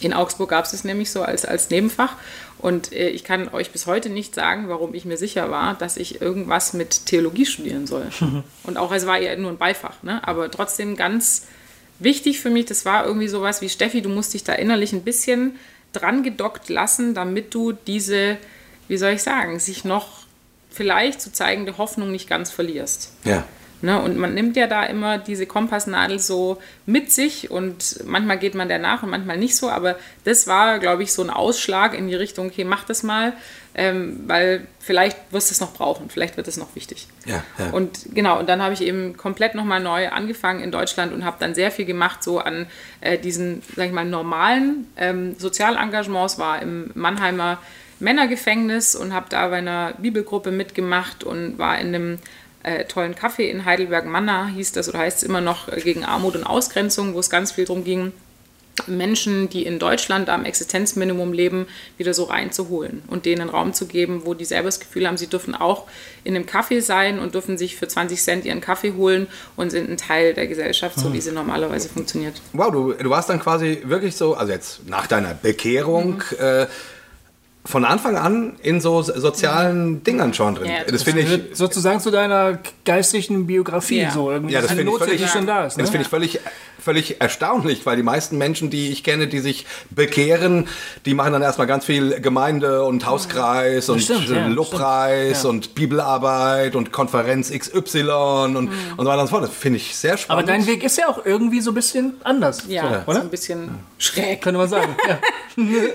[0.00, 2.16] In Augsburg gab es es nämlich so als, als Nebenfach.
[2.58, 5.96] Und äh, ich kann euch bis heute nicht sagen, warum ich mir sicher war, dass
[5.96, 8.06] ich irgendwas mit Theologie studieren soll.
[8.64, 10.26] Und auch es war ja nur ein Beifach, ne?
[10.26, 11.46] aber trotzdem ganz
[11.98, 15.02] wichtig für mich, das war irgendwie sowas wie, Steffi, du musst dich da innerlich ein
[15.02, 15.56] bisschen
[15.92, 18.36] dran gedockt lassen, damit du diese,
[18.88, 20.26] wie soll ich sagen, sich noch
[20.70, 23.12] vielleicht zu zeigende Hoffnung nicht ganz verlierst.
[23.24, 23.44] Ja.
[23.82, 24.00] Ne?
[24.00, 28.68] Und man nimmt ja da immer diese Kompassnadel so mit sich und manchmal geht man
[28.68, 29.68] der nach und manchmal nicht so.
[29.68, 33.34] Aber das war, glaube ich, so ein Ausschlag in die Richtung, okay, mach das mal,
[33.74, 37.06] ähm, weil vielleicht wirst du es noch brauchen, vielleicht wird es noch wichtig.
[37.26, 37.70] Ja, ja.
[37.70, 41.36] Und genau, und dann habe ich eben komplett nochmal neu angefangen in Deutschland und habe
[41.38, 42.66] dann sehr viel gemacht, so an
[43.02, 47.58] äh, diesen, sag ich mal, normalen ähm, Sozialengagements, war im Mannheimer
[47.98, 52.18] Männergefängnis und habe da bei einer Bibelgruppe mitgemacht und war in einem
[52.66, 56.04] äh, tollen Kaffee in Heidelberg, Manna hieß das oder heißt es immer noch, äh, gegen
[56.04, 58.12] Armut und Ausgrenzung, wo es ganz viel darum ging,
[58.86, 64.22] Menschen, die in Deutschland am Existenzminimum leben, wieder so reinzuholen und denen Raum zu geben,
[64.26, 65.86] wo die selber das Gefühl haben, sie dürfen auch
[66.24, 69.88] in einem Kaffee sein und dürfen sich für 20 Cent ihren Kaffee holen und sind
[69.88, 72.42] ein Teil der Gesellschaft, so wie sie normalerweise funktioniert.
[72.52, 76.36] Wow, du, du warst dann quasi wirklich so, also jetzt nach deiner Bekehrung, Mhm.
[76.38, 76.66] äh,
[77.66, 80.70] von Anfang an in so sozialen Dingern schon drin.
[80.70, 84.00] Ja, das finde ich, Gehört sozusagen zu deiner geistlichen Biografie.
[84.02, 84.10] Ja.
[84.12, 84.30] So.
[84.30, 85.76] Irgendwie Ja, das finde ich völlig- die schon da ist.
[85.76, 85.82] Ne?
[85.82, 86.40] Das finde ich völlig,
[86.78, 90.68] völlig erstaunlich, weil die meisten Menschen, die ich kenne, die sich bekehren,
[91.04, 95.74] die machen dann erstmal ganz viel Gemeinde und Hauskreis und stimmt, ja, Lobpreis stimmt, und
[95.74, 98.00] Bibelarbeit und Konferenz XY
[98.44, 99.42] und, und so weiter und so fort.
[99.44, 100.48] Das finde ich sehr Aber spannend.
[100.48, 102.64] dein Weg ist ja auch irgendwie so ein bisschen anders.
[102.68, 103.20] Ja, so, so oder?
[103.22, 104.40] ein bisschen schräg.
[104.42, 104.94] Könnte man sagen.
[105.08, 105.18] Ja.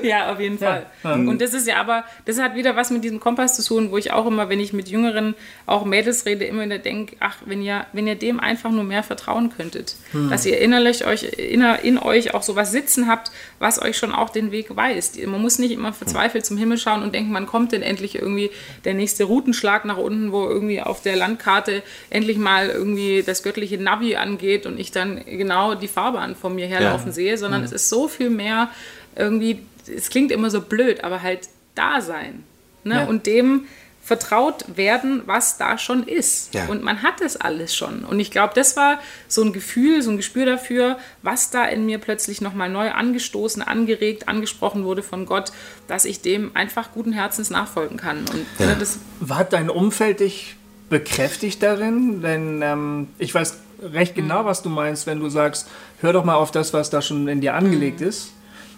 [0.01, 0.87] Ja, auf jeden Fall.
[1.03, 3.97] Und das ist ja aber, das hat wieder was mit diesem Kompass zu tun, wo
[3.97, 5.35] ich auch immer, wenn ich mit jüngeren,
[5.65, 9.03] auch Mädels rede, immer wieder denke, ach, wenn ihr, wenn ihr dem einfach nur mehr
[9.03, 9.95] vertrauen könntet,
[10.29, 14.29] dass ihr innerlich euch, inner, in euch auch sowas sitzen habt, was euch schon auch
[14.29, 15.17] den Weg weist.
[15.25, 18.51] Man muss nicht immer verzweifelt zum Himmel schauen und denken, wann kommt denn endlich irgendwie
[18.85, 23.77] der nächste Routenschlag nach unten, wo irgendwie auf der Landkarte endlich mal irgendwie das göttliche
[23.77, 27.13] Navi angeht und ich dann genau die Fahrbahn vor mir herlaufen Ja.
[27.13, 28.69] sehe, sondern es ist so viel mehr
[29.15, 32.43] irgendwie, es klingt immer so blöd, aber halt da sein.
[32.83, 32.95] Ne?
[32.95, 33.05] Ja.
[33.05, 33.65] Und dem
[34.03, 36.55] vertraut werden, was da schon ist.
[36.55, 36.65] Ja.
[36.65, 38.03] Und man hat es alles schon.
[38.03, 41.85] Und ich glaube, das war so ein Gefühl, so ein Gespür dafür, was da in
[41.85, 45.51] mir plötzlich nochmal neu angestoßen, angeregt, angesprochen wurde von Gott,
[45.87, 48.25] dass ich dem einfach guten Herzens nachfolgen kann.
[48.33, 48.97] Und ne, das
[49.29, 50.55] Hat dein Umfeld dich
[50.89, 52.21] bekräftigt darin?
[52.23, 54.21] Denn ähm, ich weiß recht Mhm.
[54.23, 55.67] genau, was du meinst, wenn du sagst,
[56.01, 58.07] hör doch mal auf das, was da schon in dir angelegt Mhm.
[58.07, 58.31] ist.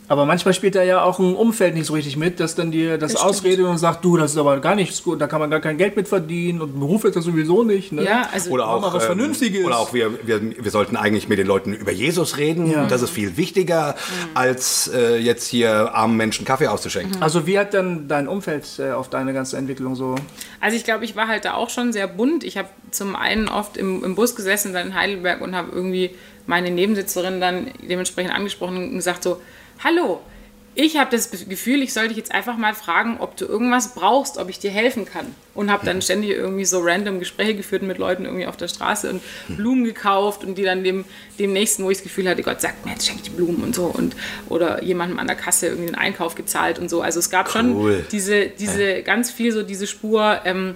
[0.07, 2.97] Aber manchmal spielt da ja auch ein Umfeld nicht so richtig mit, dass dann dir
[2.97, 5.49] das, Das ausredet und sagt, du, das ist aber gar nichts gut, da kann man
[5.49, 7.91] gar kein Geld mit verdienen und ein Beruf ist das sowieso nicht.
[7.93, 8.03] Ne?
[8.03, 9.65] Ja, also Oder auch, was ähm, Vernünftiges.
[9.65, 12.69] oder auch wir, wir, wir sollten eigentlich mit den Leuten über Jesus reden.
[12.69, 12.85] Ja.
[12.85, 13.95] Das ist viel wichtiger,
[14.33, 17.21] als äh, jetzt hier armen Menschen Kaffee auszuschenken.
[17.21, 20.15] Also wie hat dann dein Umfeld äh, auf deine ganze Entwicklung so?
[20.59, 22.43] Also ich glaube, ich war halt da auch schon sehr bunt.
[22.43, 26.11] Ich habe zum einen oft im, im Bus gesessen, dann in Heidelberg und habe irgendwie
[26.45, 29.39] meine Nebensitzerin dann dementsprechend angesprochen und gesagt so,
[29.83, 30.21] hallo,
[30.75, 34.39] ich habe das Gefühl, ich soll dich jetzt einfach mal fragen, ob du irgendwas brauchst,
[34.39, 35.35] ob ich dir helfen kann.
[35.53, 39.07] Und habe dann ständig irgendwie so random Gespräche geführt mit Leuten irgendwie auf der Straße
[39.11, 39.21] und
[39.55, 41.05] Blumen gekauft und die dann dem,
[41.37, 43.75] dem nächsten, wo ich das Gefühl hatte, Gott sagt mir, jetzt schenk die Blumen und
[43.75, 43.85] so.
[43.85, 44.15] Und,
[44.49, 47.01] oder jemandem an der Kasse irgendwie den Einkauf gezahlt und so.
[47.01, 47.97] Also es gab Cool.
[47.97, 50.75] schon diese, diese ganz viel so diese Spur, ähm,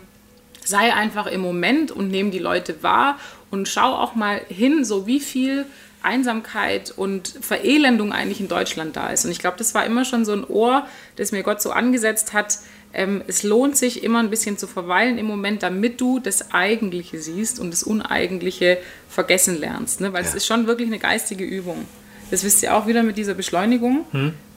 [0.64, 3.18] sei einfach im Moment und nimm die Leute wahr
[3.49, 5.66] und schau auch mal hin, so wie viel
[6.04, 9.26] Einsamkeit und Verelendung eigentlich in Deutschland da ist.
[9.26, 12.34] Und ich glaube, das war immer schon so ein Ohr, das mir Gott so angesetzt
[12.34, 12.60] hat.
[12.93, 17.20] Ähm, es lohnt sich immer ein bisschen zu verweilen im Moment, damit du das Eigentliche
[17.20, 18.78] siehst und das Uneigentliche
[19.10, 20.02] vergessen lernst.
[20.02, 20.14] Ne?
[20.14, 20.38] Weil es Ja.
[20.38, 21.86] ist schon wirklich eine geistige Übung.
[22.32, 24.06] Das wisst ihr auch wieder mit dieser Beschleunigung.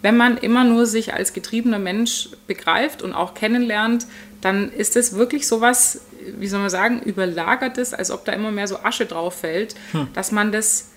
[0.03, 4.07] Wenn man immer nur sich als getriebener Mensch begreift und auch kennenlernt,
[4.41, 6.01] dann ist es wirklich sowas,
[6.39, 9.77] wie soll man sagen, überlagertes, als ob da immer mehr so Asche drauf fällt,
[10.15, 10.90] dass man das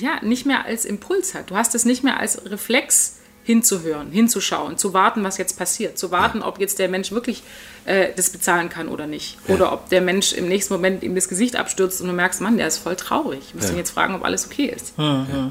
[0.00, 1.50] ja nicht mehr als Impuls hat.
[1.50, 6.10] Du hast es nicht mehr als Reflex hinzuhören, hinzuschauen, zu warten, was jetzt passiert, zu
[6.10, 7.42] warten, ob jetzt der Mensch wirklich
[7.86, 9.38] äh, das bezahlen kann oder nicht.
[9.48, 12.58] Oder ob der Mensch im nächsten Moment ihm das Gesicht abstürzt und du merkst, Mann,
[12.58, 13.40] der ist voll traurig.
[13.48, 14.92] Ich muss ihn jetzt fragen, ob alles okay ist.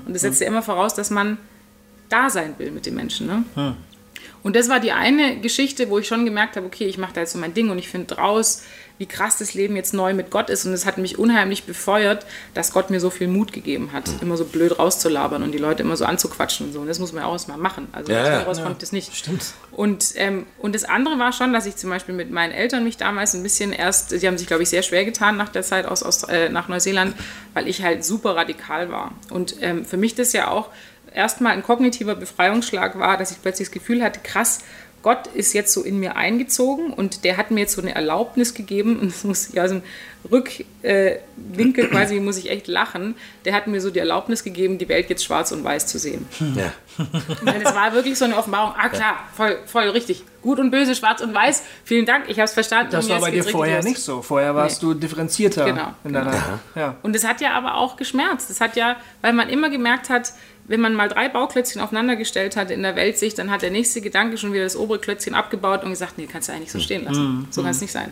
[0.06, 1.40] Und das setzt ja immer voraus, dass man
[2.10, 3.26] da sein will mit den Menschen.
[3.26, 3.44] Ne?
[4.44, 7.22] Und das war die eine Geschichte, wo ich schon gemerkt habe, okay, ich mache da
[7.22, 8.64] jetzt so mein Ding und ich finde raus,
[8.98, 10.66] wie krass das Leben jetzt neu mit Gott ist.
[10.66, 14.38] Und es hat mich unheimlich befeuert, dass Gott mir so viel Mut gegeben hat, immer
[14.38, 16.80] so blöd rauszulabern und die Leute immer so anzuquatschen und so.
[16.80, 17.88] Und das muss man ja auch erstmal machen.
[17.92, 18.40] Also Ja, ja, ja.
[18.40, 19.16] daraus kommt das nicht.
[19.16, 19.54] Stimmt.
[19.72, 22.98] Und, ähm, und das andere war schon, dass ich zum Beispiel mit meinen Eltern mich
[22.98, 25.86] damals ein bisschen erst, sie haben sich, glaube ich, sehr schwer getan nach der Zeit
[25.86, 27.16] aus, aus, äh, nach Neuseeland,
[27.54, 29.12] weil ich halt super radikal war.
[29.30, 30.70] Und ähm, für mich das ja auch
[31.14, 34.60] erstmal ein kognitiver Befreiungsschlag war, dass ich plötzlich das Gefühl hatte, krass,
[35.08, 38.54] Gott ist jetzt so in mir eingezogen und der hat mir jetzt so eine Erlaubnis
[38.54, 39.84] gegeben und es muss ja so ein
[40.30, 43.16] Rückwinkel quasi, muss ich echt lachen.
[43.46, 46.28] Der hat mir so die Erlaubnis gegeben, die Welt jetzt schwarz und weiß zu sehen.
[46.58, 46.74] Ja.
[47.42, 48.74] Weil das war wirklich so eine Offenbarung.
[48.78, 50.26] Ah klar, voll, voll richtig.
[50.42, 51.64] Gut und böse, schwarz und weiß.
[51.86, 52.92] Vielen Dank, ich habe es verstanden.
[52.92, 53.86] Das war bei dir vorher los.
[53.86, 54.22] nicht so.
[54.22, 56.60] Vorher warst du differenzierter Genau, in deiner.
[56.76, 56.98] Ja.
[57.02, 58.50] Und es hat ja aber auch geschmerzt.
[58.50, 60.34] Es hat ja, weil man immer gemerkt hat,
[60.68, 64.02] wenn man mal drei Bauklötzchen aufeinander gestellt hat in der Weltsicht, dann hat der nächste
[64.02, 67.06] Gedanke schon wieder das obere Klötzchen abgebaut und gesagt, nee, kannst du eigentlich so stehen
[67.06, 67.48] lassen.
[67.52, 68.12] So kann es nicht sein.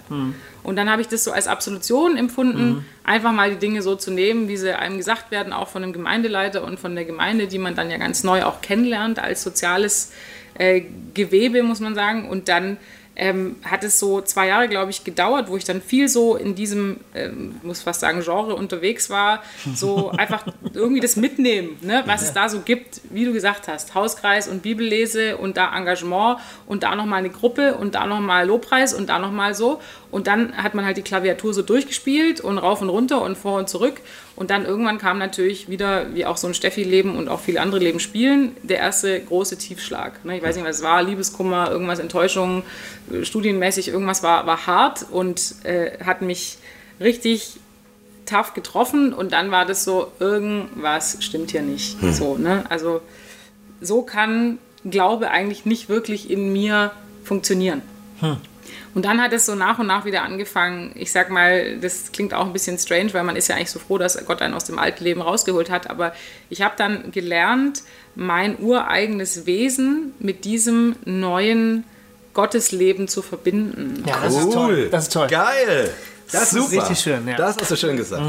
[0.64, 4.10] Und dann habe ich das so als Absolution empfunden, einfach mal die Dinge so zu
[4.10, 7.60] nehmen, wie sie einem gesagt werden, auch von einem Gemeindeleiter und von der Gemeinde, die
[7.60, 10.14] man dann ja ganz neu auch kennenlernt als soziales
[10.54, 10.82] äh,
[11.14, 12.30] Gewebe, muss man sagen.
[12.30, 12.78] Und dann
[13.16, 16.56] ähm, hat es so zwei Jahre, glaube ich, gedauert, wo ich dann viel so in
[16.56, 19.42] diesem, ähm, muss fast sagen, Genre unterwegs war.
[19.74, 23.96] So einfach irgendwie das mitnehmen, ne, was es da so gibt, wie du gesagt hast.
[23.96, 28.94] Hauskreis und Bibellese und da Engagement und da nochmal eine Gruppe und da nochmal Lobpreis
[28.94, 29.80] und da nochmal so.
[30.16, 33.60] Und dann hat man halt die Klaviatur so durchgespielt und rauf und runter und vor
[33.60, 33.96] und zurück.
[34.38, 37.82] Und dann irgendwann kam natürlich wieder, wie auch so ein Steffi-Leben und auch viele andere
[37.82, 40.24] Leben spielen, der erste große Tiefschlag.
[40.24, 42.64] Ne, ich weiß nicht, was es war, Liebeskummer, irgendwas, Enttäuschung,
[43.12, 46.60] äh, studienmäßig, irgendwas war, war hart und äh, hat mich
[47.02, 47.58] richtig
[48.26, 49.12] tough getroffen.
[49.12, 51.98] Und dann war das so, irgendwas stimmt hier nicht.
[52.14, 52.64] So, ne?
[52.70, 53.02] Also
[53.82, 54.60] so kann
[54.90, 56.92] Glaube eigentlich nicht wirklich in mir
[57.26, 57.82] funktionieren.
[58.94, 60.92] Und dann hat es so nach und nach wieder angefangen.
[60.96, 63.80] Ich sag mal, das klingt auch ein bisschen strange, weil man ist ja eigentlich so
[63.80, 65.90] froh, dass Gott einen aus dem alten Leben rausgeholt hat.
[65.90, 66.14] Aber
[66.50, 67.84] ich habe dann gelernt,
[68.16, 71.84] mein ureigenes Wesen mit diesem neuen
[72.34, 74.04] Gottesleben zu verbinden.
[74.06, 74.90] Ja, das ist toll.
[74.90, 75.28] Das ist toll.
[75.28, 75.94] Geil.
[76.32, 77.38] Das ist richtig schön, ja.
[77.38, 78.24] Das hast du schön gesagt.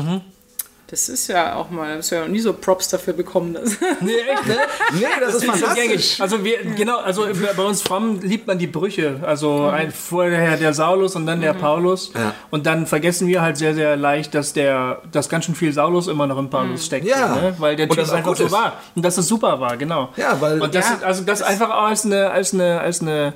[0.89, 3.55] Das ist ja auch mal, das ist ja noch nie so Props dafür bekommen.
[3.55, 3.76] Das.
[4.01, 4.57] Nee, echt, ne?
[4.95, 5.84] Nee, das, ist Nicht so fantastisch.
[5.89, 6.16] gängig.
[6.22, 7.26] Also wir, genau, also
[7.57, 9.18] bei uns Frommen liebt man die Brüche.
[9.22, 12.12] Also ein, vorher der Saulus und dann der Paulus.
[12.14, 12.34] Ja.
[12.51, 16.07] Und dann vergessen wir halt sehr, sehr leicht, dass der, dass ganz schön viel Saulus
[16.07, 17.05] immer noch in Paulus steckt.
[17.07, 17.34] Ja.
[17.34, 17.55] Ne?
[17.59, 18.53] Weil der Typ das einfach gut so ist.
[18.53, 18.74] war.
[18.95, 20.11] Und dass es super war, genau.
[20.16, 20.95] Ja, weil- Und das, Ja.
[20.95, 23.32] ist- also das einfach auch als eine, als eine, als eine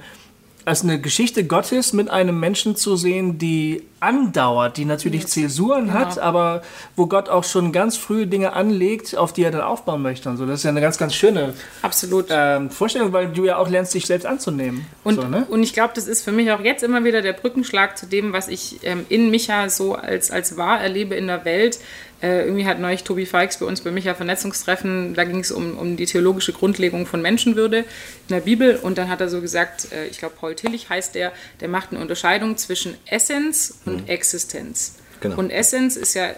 [0.66, 6.18] als eine Geschichte Gottes mit einem Menschen zu sehen, die andauert, die natürlich Zäsuren hat,
[6.18, 6.62] aber
[6.96, 10.30] wo Gott auch schon ganz früh Dinge anlegt, auf die er dann aufbauen möchte.
[10.30, 10.46] Und so.
[10.46, 12.26] Das ist ja eine ganz, ganz schöne Absolut.
[12.30, 14.86] ähm, Vorstellung, weil du ja auch lernst, dich selbst anzunehmen.
[15.04, 15.46] Und, so, ne?
[15.48, 18.32] und ich glaube, das ist für mich auch jetzt immer wieder der Brückenschlag zu dem,
[18.32, 21.78] was ich ähm, in Micha so als, als wahr erlebe in der Welt.
[22.22, 25.78] Äh, irgendwie hat neulich Tobi Feix bei uns bei Micha Vernetzungstreffen, da ging es um,
[25.78, 27.86] um die theologische Grundlegung von Menschenwürde in
[28.28, 28.76] der Bibel.
[28.76, 31.92] Und dann hat er so gesagt, äh, ich glaube, Paul Tillich heißt der, der macht
[31.92, 34.94] eine Unterscheidung zwischen Essenz und Existenz.
[35.20, 35.38] Genau.
[35.38, 36.34] Und Essenz ist ja,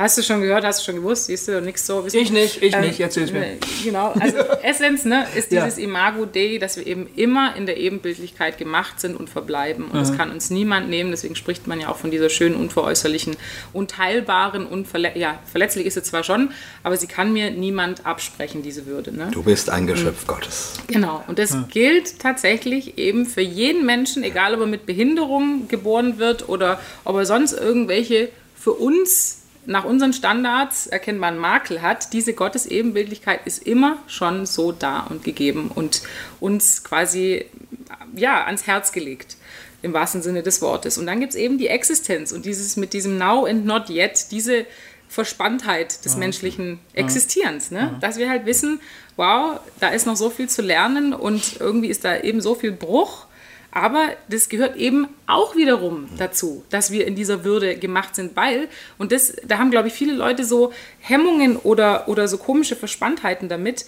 [0.00, 2.04] hast du schon gehört, hast du schon gewusst, siehst du, nix so.
[2.04, 2.18] wissen.
[2.18, 3.58] Ich nicht, ich Ähm, nicht, erzähl's mir.
[3.84, 5.64] Genau, also Essenz ne, ist Ja.
[5.64, 9.84] dieses Imago Dei, dass wir eben immer in der Ebenbildlichkeit gemacht sind und verbleiben.
[9.84, 13.36] Und das kann uns niemand nehmen, deswegen spricht man ja auch von dieser schönen, unveräußerlichen,
[13.72, 16.50] unteilbaren, unverle ja, verletzlich ist sie zwar schon,
[16.82, 19.14] aber sie kann mir niemand absprechen, diese Würde.
[19.14, 19.28] Ne?
[19.32, 20.74] Du bist ein Geschöpf Gottes.
[20.86, 26.18] Genau, und das gilt tatsächlich eben für jeden Menschen, egal ob er mit Behinderung geboren
[26.18, 32.12] wird oder ob er sonst irgendwelche für uns nach unseren Standards erkennbaren Makel hat.
[32.12, 36.02] Diese Gottesebenbildlichkeit ist immer schon so da und gegeben und
[36.40, 37.46] uns quasi
[38.14, 39.36] ja, ans Herz gelegt.
[39.82, 40.98] Im wahrsten Sinne des Wortes.
[40.98, 44.30] Und dann gibt es eben die Existenz und dieses mit diesem Now and Not Yet,
[44.30, 44.66] diese
[45.08, 47.70] Verspanntheit des menschlichen Existierens.
[47.70, 47.96] Ne?
[48.00, 48.80] Dass wir halt wissen,
[49.16, 52.72] wow, da ist noch so viel zu lernen und irgendwie ist da eben so viel
[52.72, 53.26] Bruch.
[53.72, 58.68] Aber das gehört eben auch wiederum dazu, dass wir in dieser Würde gemacht sind, weil,
[58.98, 63.48] und das, da haben, glaube ich, viele Leute so Hemmungen oder, oder so komische Verspanntheiten
[63.48, 63.86] damit,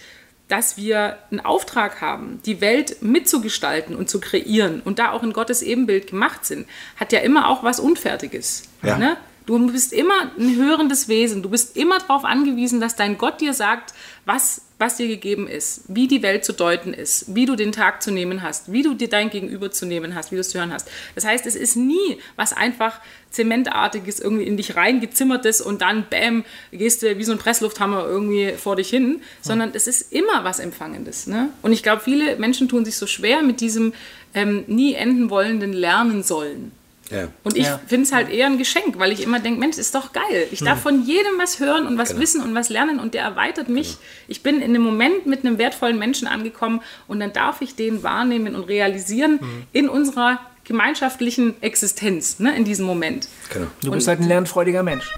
[0.49, 5.33] dass wir einen Auftrag haben, die Welt mitzugestalten und zu kreieren und da auch in
[5.33, 8.65] Gottes Ebenbild gemacht sind, hat ja immer auch was Unfertiges.
[8.83, 8.99] Ja.
[8.99, 9.17] Ne?
[9.47, 11.43] Du bist immer ein hörendes Wesen.
[11.43, 13.93] Du bist immer darauf angewiesen, dass dein Gott dir sagt,
[14.25, 18.03] was, was dir gegeben ist, wie die Welt zu deuten ist, wie du den Tag
[18.03, 20.59] zu nehmen hast, wie du dir dein Gegenüber zu nehmen hast, wie du es zu
[20.59, 20.89] hören hast.
[21.17, 26.45] Das heißt, es ist nie was einfach Zementartiges irgendwie in dich reingezimmertes und dann, bam,
[26.71, 30.61] gehst du wie so ein Presslufthammer irgendwie vor dich hin, sondern es ist immer was
[30.61, 31.27] Empfangendes.
[31.27, 31.49] Ne?
[31.63, 33.93] Und ich glaube, viele Menschen tun sich so schwer mit diesem
[34.35, 36.71] ähm, nie enden wollenden Lernen sollen.
[37.13, 37.29] Ja.
[37.45, 37.79] Und ich Ja.
[37.87, 40.47] finde es halt eher ein Geschenk, weil ich immer denke, Mensch, ist doch geil.
[40.51, 42.21] Ich darf von jedem was hören und was Genau.
[42.23, 43.99] wissen und was lernen und der erweitert mich.
[44.29, 48.03] Ich bin in einem Moment mit einem wertvollen Menschen angekommen und dann darf ich den
[48.03, 49.39] wahrnehmen und realisieren
[49.73, 53.29] in unserer gemeinschaftlichen Existenz, ne, in diesem Moment.
[53.53, 53.67] Genau.
[53.83, 55.13] Du bist halt ein lernfreudiger Mensch.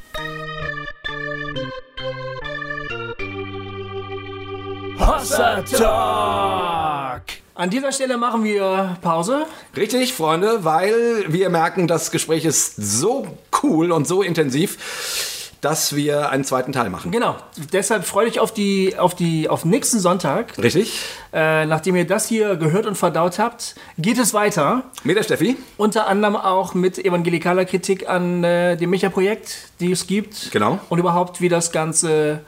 [4.98, 7.43] Hossa Talk!
[7.56, 9.46] An dieser Stelle machen wir Pause.
[9.76, 13.28] Richtig, Freunde, weil wir merken, das Gespräch ist so
[13.62, 17.12] cool und so intensiv, dass wir einen zweiten Teil machen.
[17.12, 17.36] Genau.
[17.72, 20.58] Deshalb freue dich auf die, auf die, auf nächsten Sonntag.
[20.58, 21.00] Richtig?
[21.32, 24.82] Äh, nachdem ihr das hier gehört und verdaut habt, geht es weiter.
[25.04, 25.56] Mit der Steffi?
[25.76, 30.50] Unter anderem auch mit evangelikaler Kritik an äh, dem Micha-Projekt, die es gibt.
[30.50, 30.80] Genau.
[30.88, 32.40] Und überhaupt, wie das Ganze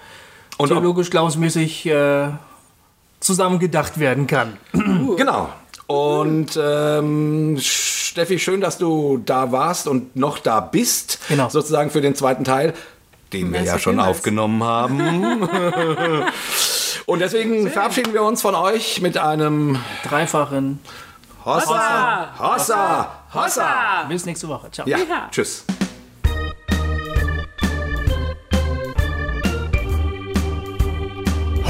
[0.58, 2.30] Und theologisch glaubensmäßig äh,
[3.26, 4.56] zusammengedacht werden kann.
[5.16, 5.48] Genau.
[5.86, 11.20] Und ähm, Steffi, schön, dass du da warst und noch da bist.
[11.28, 11.48] Genau.
[11.48, 12.74] Sozusagen für den zweiten Teil,
[13.32, 15.42] den wir Merci ja schon aufgenommen haben.
[17.06, 20.80] und deswegen verabschieden wir uns von euch mit einem Dreifachen
[21.44, 24.04] Hossa, Hossa, Hossa.
[24.08, 24.68] Bis nächste Woche.
[24.72, 24.88] Ciao.
[24.88, 25.28] Ja, Ja.
[25.30, 25.64] tschüss.